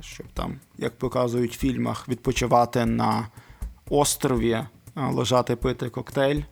щоб 0.00 0.26
там, 0.34 0.60
як 0.78 0.98
показують 0.98 1.56
в 1.56 1.58
фільмах, 1.58 2.08
відпочивати 2.08 2.86
на 2.86 3.28
острові, 3.90 4.58
лежати 4.96 5.56
пити 5.56 5.88
коктейль 5.88 6.42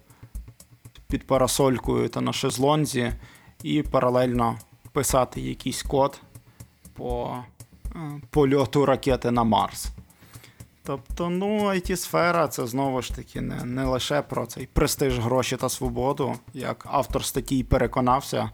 під 1.15 1.27
парасолькою 1.27 2.09
та 2.09 2.21
на 2.21 2.33
шезлонзі, 2.33 3.13
і 3.63 3.83
паралельно 3.83 4.59
писати 4.93 5.41
якийсь 5.41 5.83
код 5.83 6.21
по 6.93 7.37
польоту 8.31 8.87
ракети 8.87 9.31
на 9.31 9.45
Марс. 9.45 9.89
Тобто, 10.83 11.31
ну, 11.31 11.69
it 11.69 11.97
сфера 11.97 12.49
це 12.49 12.67
знову 12.67 13.03
ж 13.03 13.15
таки 13.17 13.41
не 13.41 13.65
не 13.65 13.85
лише 13.85 14.23
про 14.23 14.47
цей 14.47 14.67
престиж, 14.67 15.19
гроші 15.19 15.57
та 15.57 15.69
свободу, 15.69 16.35
як 16.55 16.87
автор 16.91 17.25
статті 17.25 17.65
переконався, 17.65 18.51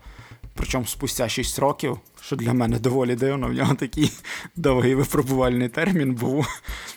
причому 0.54 0.86
спустя 0.86 1.28
6 1.28 1.58
років, 1.58 1.98
що 2.20 2.36
для 2.36 2.52
мене 2.52 2.78
доволі 2.78 3.14
дивно, 3.14 3.46
в 3.46 3.52
нього 3.52 3.74
такий 3.74 4.12
довгий 4.56 4.94
випробувальний 4.94 5.68
термін 5.68 6.14
був, 6.14 6.46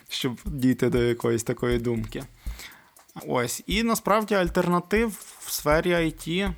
щоб 0.09 0.39
дійти 0.45 0.89
до 0.89 0.97
якоїсь 0.97 1.43
такої 1.43 1.79
думки. 1.79 2.23
Ось, 3.27 3.63
і 3.67 3.83
насправді 3.83 4.35
альтернатив 4.35 5.09
в 5.39 5.51
сфері 5.51 5.93
IT 5.93 6.53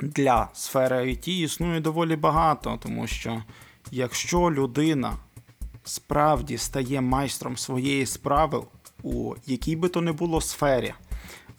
для 0.00 0.48
сфери 0.52 0.96
IT 0.96 1.28
існує 1.28 1.80
доволі 1.80 2.16
багато, 2.16 2.78
тому 2.82 3.06
що 3.06 3.42
якщо 3.90 4.38
людина 4.38 5.16
справді 5.84 6.58
стає 6.58 7.00
майстром 7.00 7.56
своєї 7.56 8.06
справи 8.06 8.62
у 9.02 9.34
якій 9.46 9.76
би 9.76 9.88
то 9.88 10.00
не 10.00 10.12
було 10.12 10.40
сфері, 10.40 10.94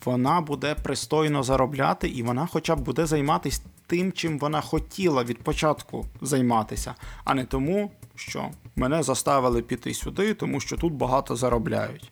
вона 0.05 0.41
буде 0.41 0.75
пристойно 0.75 1.43
заробляти 1.43 2.07
і 2.07 2.23
вона 2.23 2.47
хоча 2.51 2.75
б 2.75 2.79
буде 2.79 3.05
займатися 3.05 3.61
тим, 3.87 4.11
чим 4.11 4.39
вона 4.39 4.61
хотіла 4.61 5.23
від 5.23 5.43
початку 5.43 6.05
займатися, 6.21 6.95
а 7.23 7.33
не 7.33 7.45
тому, 7.45 7.91
що 8.15 8.49
мене 8.75 9.03
заставили 9.03 9.61
піти 9.61 9.93
сюди, 9.93 10.33
тому 10.33 10.59
що 10.59 10.77
тут 10.77 10.93
багато 10.93 11.35
заробляють. 11.35 12.11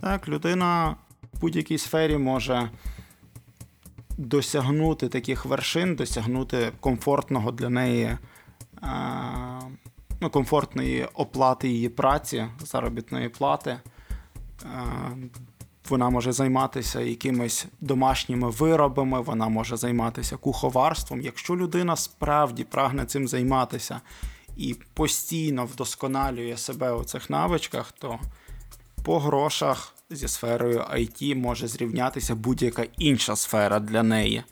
Так, 0.00 0.28
людина 0.28 0.96
будь-якій 1.42 1.78
сфері 1.78 2.16
може 2.16 2.70
досягнути 4.18 5.08
таких 5.08 5.44
вершин, 5.46 5.96
досягнути 5.96 6.72
комфортного 6.80 7.52
для 7.52 7.68
неї 7.68 8.18
ну, 10.20 10.30
комфортної 10.30 11.08
оплати 11.14 11.68
її 11.68 11.88
праці, 11.88 12.46
заробітної 12.60 13.28
плати. 13.28 13.78
Вона 15.88 16.10
може 16.10 16.32
займатися 16.32 17.00
якимись 17.00 17.66
домашніми 17.80 18.50
виробами, 18.50 19.20
вона 19.20 19.48
може 19.48 19.76
займатися 19.76 20.36
куховарством. 20.36 21.20
Якщо 21.20 21.56
людина 21.56 21.96
справді 21.96 22.64
прагне 22.64 23.04
цим 23.04 23.28
займатися 23.28 24.00
і 24.56 24.76
постійно 24.94 25.64
вдосконалює 25.64 26.56
себе 26.56 26.92
у 26.92 27.04
цих 27.04 27.30
навичках, 27.30 27.92
то 27.92 28.18
по 29.04 29.18
грошах 29.18 29.94
зі 30.16 30.28
сферою 30.28 30.78
IT 30.78 31.34
може 31.34 31.68
зрівнятися 31.68 32.34
будь-яка 32.34 32.84
інша 32.98 33.36
сфера 33.36 33.80
для 33.80 34.02
неї. 34.02 34.42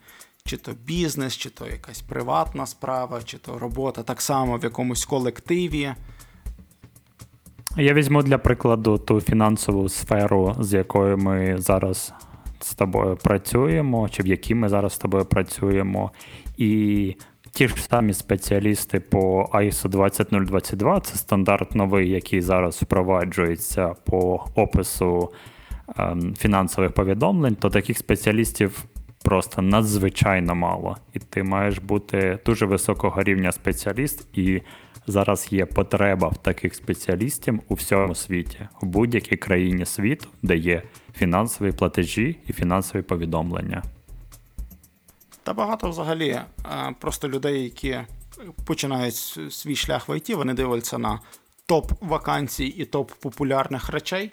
Чи 0.44 0.56
то 0.56 0.72
бізнес, 0.84 1.36
чи 1.36 1.50
то 1.50 1.66
якась 1.66 2.00
приватна 2.00 2.66
справа, 2.66 3.22
чи 3.24 3.38
то 3.38 3.58
робота 3.58 4.02
так 4.02 4.20
само 4.20 4.58
в 4.58 4.64
якомусь 4.64 5.04
колективі. 5.04 5.94
Я 7.76 7.94
візьму 7.94 8.22
для 8.22 8.38
прикладу 8.38 8.98
ту 8.98 9.20
фінансову 9.20 9.88
сферу, 9.88 10.56
з 10.60 10.72
якою 10.72 11.18
ми 11.18 11.56
зараз 11.58 12.12
з 12.60 12.74
тобою 12.74 13.16
працюємо, 13.16 14.08
чи 14.08 14.22
в 14.22 14.26
якій 14.26 14.54
ми 14.54 14.68
зараз 14.68 14.92
з 14.92 14.98
тобою 14.98 15.24
працюємо. 15.24 16.10
І 16.56 17.14
ті 17.60 17.68
ж 17.68 17.74
самі 17.76 18.12
спеціалісти 18.12 19.00
по 19.00 19.50
ISO 19.52 19.88
20022, 19.88 21.00
це 21.00 21.16
стандарт 21.16 21.74
новий, 21.74 22.10
який 22.10 22.40
зараз 22.40 22.82
впроваджується 22.82 23.94
по 24.04 24.44
опису 24.54 25.30
ем, 25.96 26.34
фінансових 26.34 26.92
повідомлень, 26.92 27.54
то 27.54 27.70
таких 27.70 27.98
спеціалістів 27.98 28.84
просто 29.24 29.62
надзвичайно 29.62 30.54
мало. 30.54 30.96
І 31.12 31.18
ти 31.18 31.42
маєш 31.42 31.78
бути 31.78 32.38
дуже 32.46 32.66
високого 32.66 33.22
рівня 33.22 33.52
спеціаліст, 33.52 34.38
і 34.38 34.62
зараз 35.06 35.48
є 35.50 35.66
потреба 35.66 36.28
в 36.28 36.36
таких 36.36 36.74
спеціалістів 36.74 37.60
у 37.68 37.74
всьому 37.74 38.14
світі, 38.14 38.58
у 38.82 38.86
будь-якій 38.86 39.36
країні 39.36 39.86
світу, 39.86 40.28
де 40.42 40.56
є 40.56 40.82
фінансові 41.14 41.72
платежі 41.72 42.36
і 42.46 42.52
фінансові 42.52 43.02
повідомлення. 43.02 43.82
Та 45.50 45.54
багато 45.54 45.90
взагалі 45.90 46.28
е, 46.28 46.44
просто 47.00 47.28
людей, 47.28 47.62
які 47.62 47.98
починають 48.64 49.16
свій 49.50 49.76
шлях 49.76 50.08
в 50.08 50.16
ІТ, 50.16 50.30
вони 50.30 50.54
дивляться 50.54 50.98
на 50.98 51.20
топ 51.66 51.92
вакансій 52.00 52.66
і 52.66 52.84
топ 52.84 53.12
популярних 53.12 53.90
речей. 53.90 54.32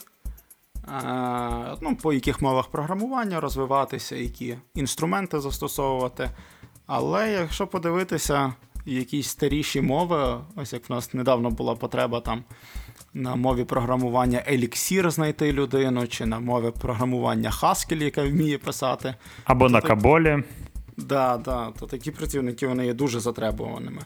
Е, 0.88 1.78
ну, 1.82 1.96
по 1.96 2.14
яких 2.14 2.42
мовах 2.42 2.68
програмування 2.68 3.40
розвиватися, 3.40 4.16
які 4.16 4.58
інструменти 4.76 5.40
застосовувати. 5.40 6.30
Але 6.88 7.32
якщо 7.32 7.68
подивитися 7.68 8.54
якісь 8.86 9.28
старіші 9.28 9.82
мови, 9.82 10.40
ось 10.56 10.74
як 10.74 10.90
в 10.90 10.94
нас 10.94 11.14
недавно 11.14 11.50
була 11.50 11.76
потреба 11.76 12.20
там 12.20 12.44
на 13.14 13.36
мові 13.36 13.64
програмування 13.64 14.44
Elixir 14.52 15.10
знайти 15.10 15.54
людину, 15.54 16.08
чи 16.08 16.26
на 16.26 16.40
мові 16.40 16.72
програмування 16.82 17.50
Haskell, 17.50 18.04
яка 18.04 18.24
вміє 18.24 18.58
писати. 18.58 19.16
Або 19.44 19.70
на 19.70 19.82
Каболі. 19.82 20.44
Да, 20.98 21.38
да, 21.38 21.72
то 21.80 21.86
такі 21.86 22.12
працівники 22.12 22.68
вони 22.68 22.86
є 22.86 22.94
дуже 22.94 23.20
затребуваними. 23.20 24.02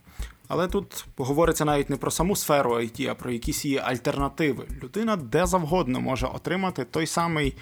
Але 0.48 0.68
тут 0.68 1.06
говориться 1.18 1.66
навіть 1.66 1.90
не 1.90 1.98
про 1.98 2.12
саму 2.12 2.36
сферу 2.36 2.76
IT, 2.76 3.08
а 3.10 3.16
про 3.16 3.32
якісь 3.32 3.66
її 3.66 3.78
альтернативи. 3.78 4.66
Людина 4.84 5.16
де 5.16 5.46
завгодно 5.46 6.02
може 6.02 6.28
отримати 6.28 6.84
той 6.84 7.08
самий 7.08 7.56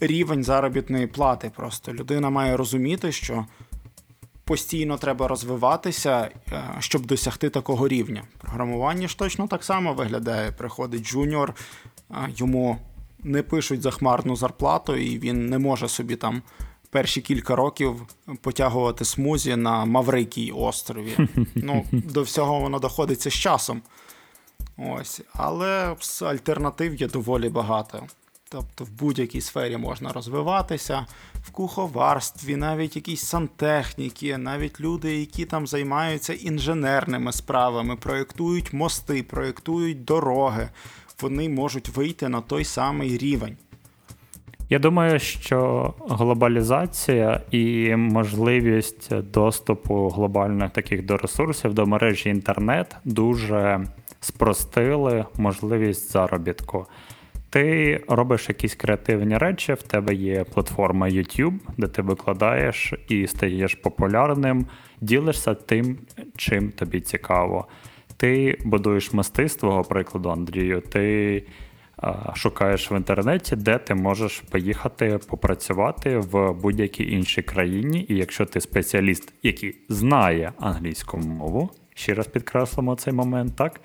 рівень 0.00 0.44
заробітної 0.44 1.06
плати. 1.06 1.52
Просто 1.56 1.92
людина 1.92 2.30
має 2.30 2.56
розуміти, 2.56 3.12
що 3.12 3.46
постійно 4.44 4.96
треба 4.96 5.28
розвиватися, 5.28 6.30
е, 6.52 6.62
щоб 6.78 7.06
досягти 7.06 7.50
такого 7.50 7.88
рівня. 7.88 8.22
Програмування 8.38 9.08
ж 9.08 9.18
точно 9.18 9.46
так 9.46 9.64
само 9.64 9.94
виглядає. 9.94 10.52
Приходить 10.52 11.06
джуніор, 11.06 11.54
йому 12.36 12.78
не 13.22 13.42
пишуть 13.42 13.82
захмарну 13.82 14.36
зарплату, 14.36 14.96
і 14.96 15.18
він 15.18 15.46
не 15.48 15.58
може 15.58 15.88
собі 15.88 16.16
там 16.16 16.42
перші 16.94 17.20
кілька 17.20 17.56
років 17.56 18.02
потягувати 18.40 19.04
смузі 19.04 19.56
на 19.56 19.84
Маврикій 19.84 20.52
острові. 20.52 21.16
Ну, 21.54 21.84
До 21.92 22.22
всього 22.22 22.60
воно 22.60 22.78
доходиться 22.78 23.30
з 23.30 23.34
часом. 23.34 23.82
Ось. 24.76 25.20
Але 25.32 25.96
альтернатив 26.22 26.94
є 26.94 27.08
доволі 27.08 27.48
багато. 27.48 28.02
Тобто 28.48 28.84
в 28.84 28.90
будь-якій 28.90 29.40
сфері 29.40 29.76
можна 29.76 30.12
розвиватися, 30.12 31.06
в 31.42 31.50
куховарстві, 31.50 32.56
навіть 32.56 32.96
якісь 32.96 33.24
сантехніки, 33.24 34.38
навіть 34.38 34.80
люди, 34.80 35.16
які 35.16 35.44
там 35.44 35.66
займаються 35.66 36.32
інженерними 36.32 37.32
справами, 37.32 37.96
проєктують 37.96 38.72
мости, 38.72 39.22
проєктують 39.22 40.04
дороги, 40.04 40.68
вони 41.20 41.48
можуть 41.48 41.88
вийти 41.88 42.28
на 42.28 42.40
той 42.40 42.64
самий 42.64 43.18
рівень. 43.18 43.56
Я 44.68 44.78
думаю, 44.78 45.18
що 45.18 45.94
глобалізація 46.08 47.40
і 47.50 47.96
можливість 47.96 49.20
доступу 49.20 50.08
глобальних 50.08 50.70
таких 50.70 51.04
до 51.04 51.16
ресурсів 51.16 51.74
до 51.74 51.86
мережі 51.86 52.28
інтернет 52.28 52.96
дуже 53.04 53.86
спростили 54.20 55.24
можливість 55.36 56.12
заробітку. 56.12 56.86
Ти 57.50 58.00
робиш 58.08 58.48
якісь 58.48 58.74
креативні 58.74 59.38
речі, 59.38 59.72
в 59.72 59.82
тебе 59.82 60.14
є 60.14 60.44
платформа 60.44 61.06
YouTube, 61.08 61.58
де 61.78 61.86
ти 61.86 62.02
викладаєш 62.02 62.94
і 63.08 63.26
стаєш 63.26 63.74
популярним, 63.74 64.66
ділишся 65.00 65.54
тим, 65.54 65.98
чим 66.36 66.70
тобі 66.70 67.00
цікаво. 67.00 67.68
Ти 68.16 68.58
будуєш 68.64 69.12
мистецтво, 69.12 69.82
прикладу, 69.82 70.30
Андрію, 70.30 70.80
ти 70.80 71.42
шукаєш 72.34 72.90
в 72.90 72.92
інтернеті, 72.92 73.56
де 73.56 73.78
ти 73.78 73.94
можеш 73.94 74.40
поїхати 74.40 75.18
попрацювати 75.26 76.18
в 76.18 76.52
будь-якій 76.52 77.12
іншій 77.12 77.42
країні. 77.42 78.06
І 78.08 78.14
якщо 78.16 78.46
ти 78.46 78.60
спеціаліст, 78.60 79.32
який 79.42 79.76
знає 79.88 80.52
англійську 80.60 81.18
мову, 81.18 81.70
ще 81.94 82.14
раз 82.14 82.26
підкреслимо 82.26 82.96
цей 82.96 83.12
момент, 83.12 83.56
так, 83.56 83.80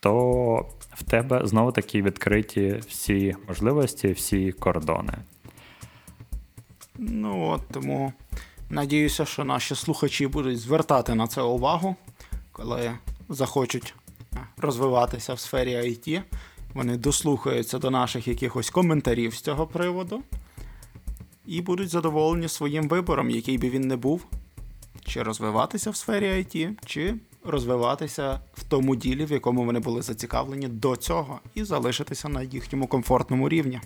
то 0.00 0.66
в 0.94 1.02
тебе 1.02 1.40
знову 1.44 1.72
таки 1.72 2.02
відкриті 2.02 2.80
всі 2.88 3.36
можливості, 3.48 4.12
всі 4.12 4.52
кордони. 4.52 5.12
Ну 6.98 7.48
от 7.48 7.60
тому 7.72 8.12
надіюся, 8.70 9.24
що 9.24 9.44
наші 9.44 9.74
слухачі 9.74 10.26
будуть 10.26 10.58
звертати 10.58 11.14
на 11.14 11.26
це 11.26 11.42
увагу, 11.42 11.96
коли 12.52 12.92
захочуть 13.28 13.94
розвиватися 14.56 15.34
в 15.34 15.38
сфері 15.38 15.76
IT. 15.76 16.22
Вони 16.74 16.96
дослухаються 16.96 17.78
до 17.78 17.90
наших 17.90 18.28
якихось 18.28 18.70
коментарів 18.70 19.34
з 19.34 19.40
цього 19.40 19.66
приводу 19.66 20.22
і 21.46 21.60
будуть 21.60 21.88
задоволені 21.88 22.48
своїм 22.48 22.88
вибором, 22.88 23.30
який 23.30 23.58
би 23.58 23.70
він 23.70 23.88
не 23.88 23.96
був, 23.96 24.26
чи 25.04 25.22
розвиватися 25.22 25.90
в 25.90 25.96
сфері 25.96 26.26
IT, 26.26 26.70
чи 26.86 27.14
розвиватися 27.44 28.40
в 28.54 28.62
тому 28.62 28.96
ділі, 28.96 29.24
в 29.24 29.32
якому 29.32 29.64
вони 29.64 29.80
були 29.80 30.02
зацікавлені 30.02 30.68
до 30.68 30.96
цього, 30.96 31.40
і 31.54 31.64
залишитися 31.64 32.28
на 32.28 32.42
їхньому 32.42 32.86
комфортному 32.86 33.48
рівні. 33.48 33.80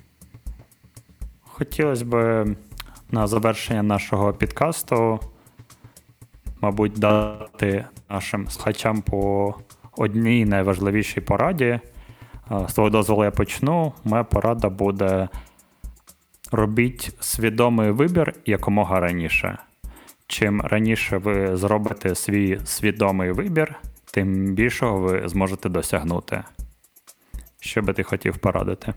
Хотілося 1.43 2.05
б 2.05 2.47
на 3.11 3.27
завершення 3.27 3.83
нашого 3.83 4.33
підкасту, 4.33 5.21
мабуть, 6.61 6.93
дати 6.93 7.85
нашим 8.11 8.49
слухачам 8.49 9.03
по 9.03 9.55
одній 9.97 10.45
найважливішій 10.45 11.21
пораді. 11.21 11.81
З 12.51 12.73
того 12.73 12.91
дозволу 12.91 13.25
я 13.25 13.31
почну. 13.31 13.93
Моя 14.05 14.25
порада 14.25 14.69
буде 14.69 15.29
робіть 16.53 17.17
свідомий 17.21 17.91
вибір 17.91 18.35
якомога 18.47 19.01
раніше. 19.01 19.59
Чим 20.27 20.61
раніше 20.61 21.19
ви 21.19 21.57
зробите 21.57 22.15
свій 22.15 22.61
свідомий 22.65 23.33
вибір, 23.33 23.75
тим 24.13 24.55
більшого 24.55 24.99
ви 24.99 25.29
зможете 25.29 25.69
досягнути. 25.69 26.43
Що 27.61 27.83
би 27.83 27.93
ти 27.93 28.03
хотів 28.03 28.39
порадити? 28.39 28.95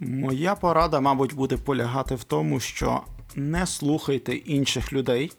Моя 0.00 0.54
порада, 0.54 1.00
мабуть, 1.00 1.34
буде 1.34 1.56
полягати 1.56 2.14
в 2.14 2.24
тому, 2.24 2.60
що 2.60 3.00
не 3.36 3.66
слухайте 3.66 4.34
інших 4.34 4.92
людей, 4.92 5.32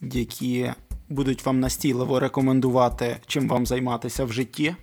які 0.00 0.70
будуть 1.08 1.46
вам 1.46 1.60
настійливо 1.60 2.20
рекомендувати, 2.20 3.16
чим 3.26 3.48
вам 3.48 3.66
займатися 3.66 4.24
в 4.24 4.32
житті, 4.32 4.74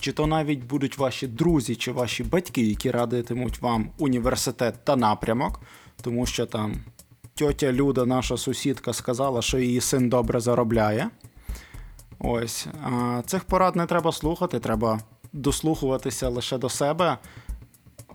чи 0.00 0.12
то 0.12 0.26
навіть 0.26 0.64
будуть 0.64 0.98
ваші 0.98 1.26
друзі 1.26 1.76
чи 1.76 1.92
ваші 1.92 2.24
батьки, 2.24 2.62
які 2.62 2.90
радитимуть 2.90 3.62
вам 3.62 3.90
університет 3.98 4.74
та 4.84 4.96
напрямок, 4.96 5.60
тому 6.02 6.26
що 6.26 6.46
там 6.46 6.74
тьотя 7.34 7.72
Люда, 7.72 8.06
наша 8.06 8.36
сусідка, 8.36 8.92
сказала, 8.92 9.42
що 9.42 9.58
її 9.58 9.80
син 9.80 10.08
добре 10.08 10.40
заробляє. 10.40 11.10
Ось 12.18 12.66
а 12.82 13.22
цих 13.26 13.44
порад 13.44 13.76
не 13.76 13.86
треба 13.86 14.12
слухати, 14.12 14.60
треба 14.60 15.00
дослухуватися 15.32 16.28
лише 16.28 16.58
до 16.58 16.68
себе, 16.68 17.18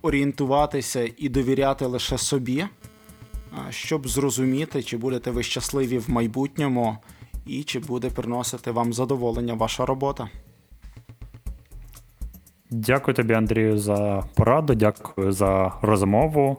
орієнтуватися 0.02 1.10
і 1.18 1.30
довіряти 1.30 1.86
лише 1.86 2.18
собі, 2.18 2.66
щоб 3.70 4.08
зрозуміти, 4.08 4.84
чи 4.84 4.98
будете 4.98 5.32
ви 5.32 5.44
щасливі 5.44 5.98
в 5.98 6.10
майбутньому 6.10 6.98
і 7.46 7.64
чи 7.64 7.80
буде 7.80 8.10
приносити 8.10 8.72
вам 8.72 8.94
задоволення 8.94 9.54
ваша 9.54 9.86
робота. 9.86 10.30
Дякую 12.76 13.16
тобі, 13.16 13.34
Андрію, 13.34 13.78
за 13.78 14.24
пораду, 14.34 14.76
дякую 14.76 15.32
за 15.32 15.74
розмову. 15.82 16.58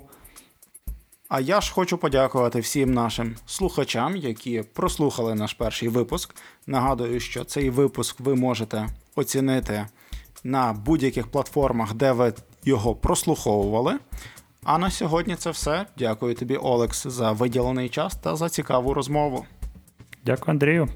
А 1.28 1.40
я 1.40 1.60
ж 1.60 1.72
хочу 1.72 1.98
подякувати 1.98 2.60
всім 2.60 2.94
нашим 2.94 3.36
слухачам, 3.46 4.16
які 4.16 4.62
прослухали 4.62 5.34
наш 5.34 5.52
перший 5.52 5.88
випуск. 5.88 6.34
Нагадую, 6.66 7.20
що 7.20 7.44
цей 7.44 7.70
випуск 7.70 8.20
ви 8.20 8.34
можете 8.34 8.88
оцінити 9.16 9.86
на 10.44 10.72
будь-яких 10.72 11.26
платформах, 11.26 11.94
де 11.94 12.12
ви 12.12 12.32
його 12.64 12.94
прослуховували. 12.94 13.98
А 14.64 14.78
на 14.78 14.90
сьогодні 14.90 15.36
це 15.36 15.50
все. 15.50 15.86
Дякую 15.98 16.34
тобі, 16.34 16.56
Олекс, 16.56 17.06
за 17.06 17.32
виділений 17.32 17.88
час 17.88 18.16
та 18.16 18.36
за 18.36 18.48
цікаву 18.48 18.94
розмову. 18.94 19.44
Дякую, 20.24 20.52
Андрію. 20.52 20.88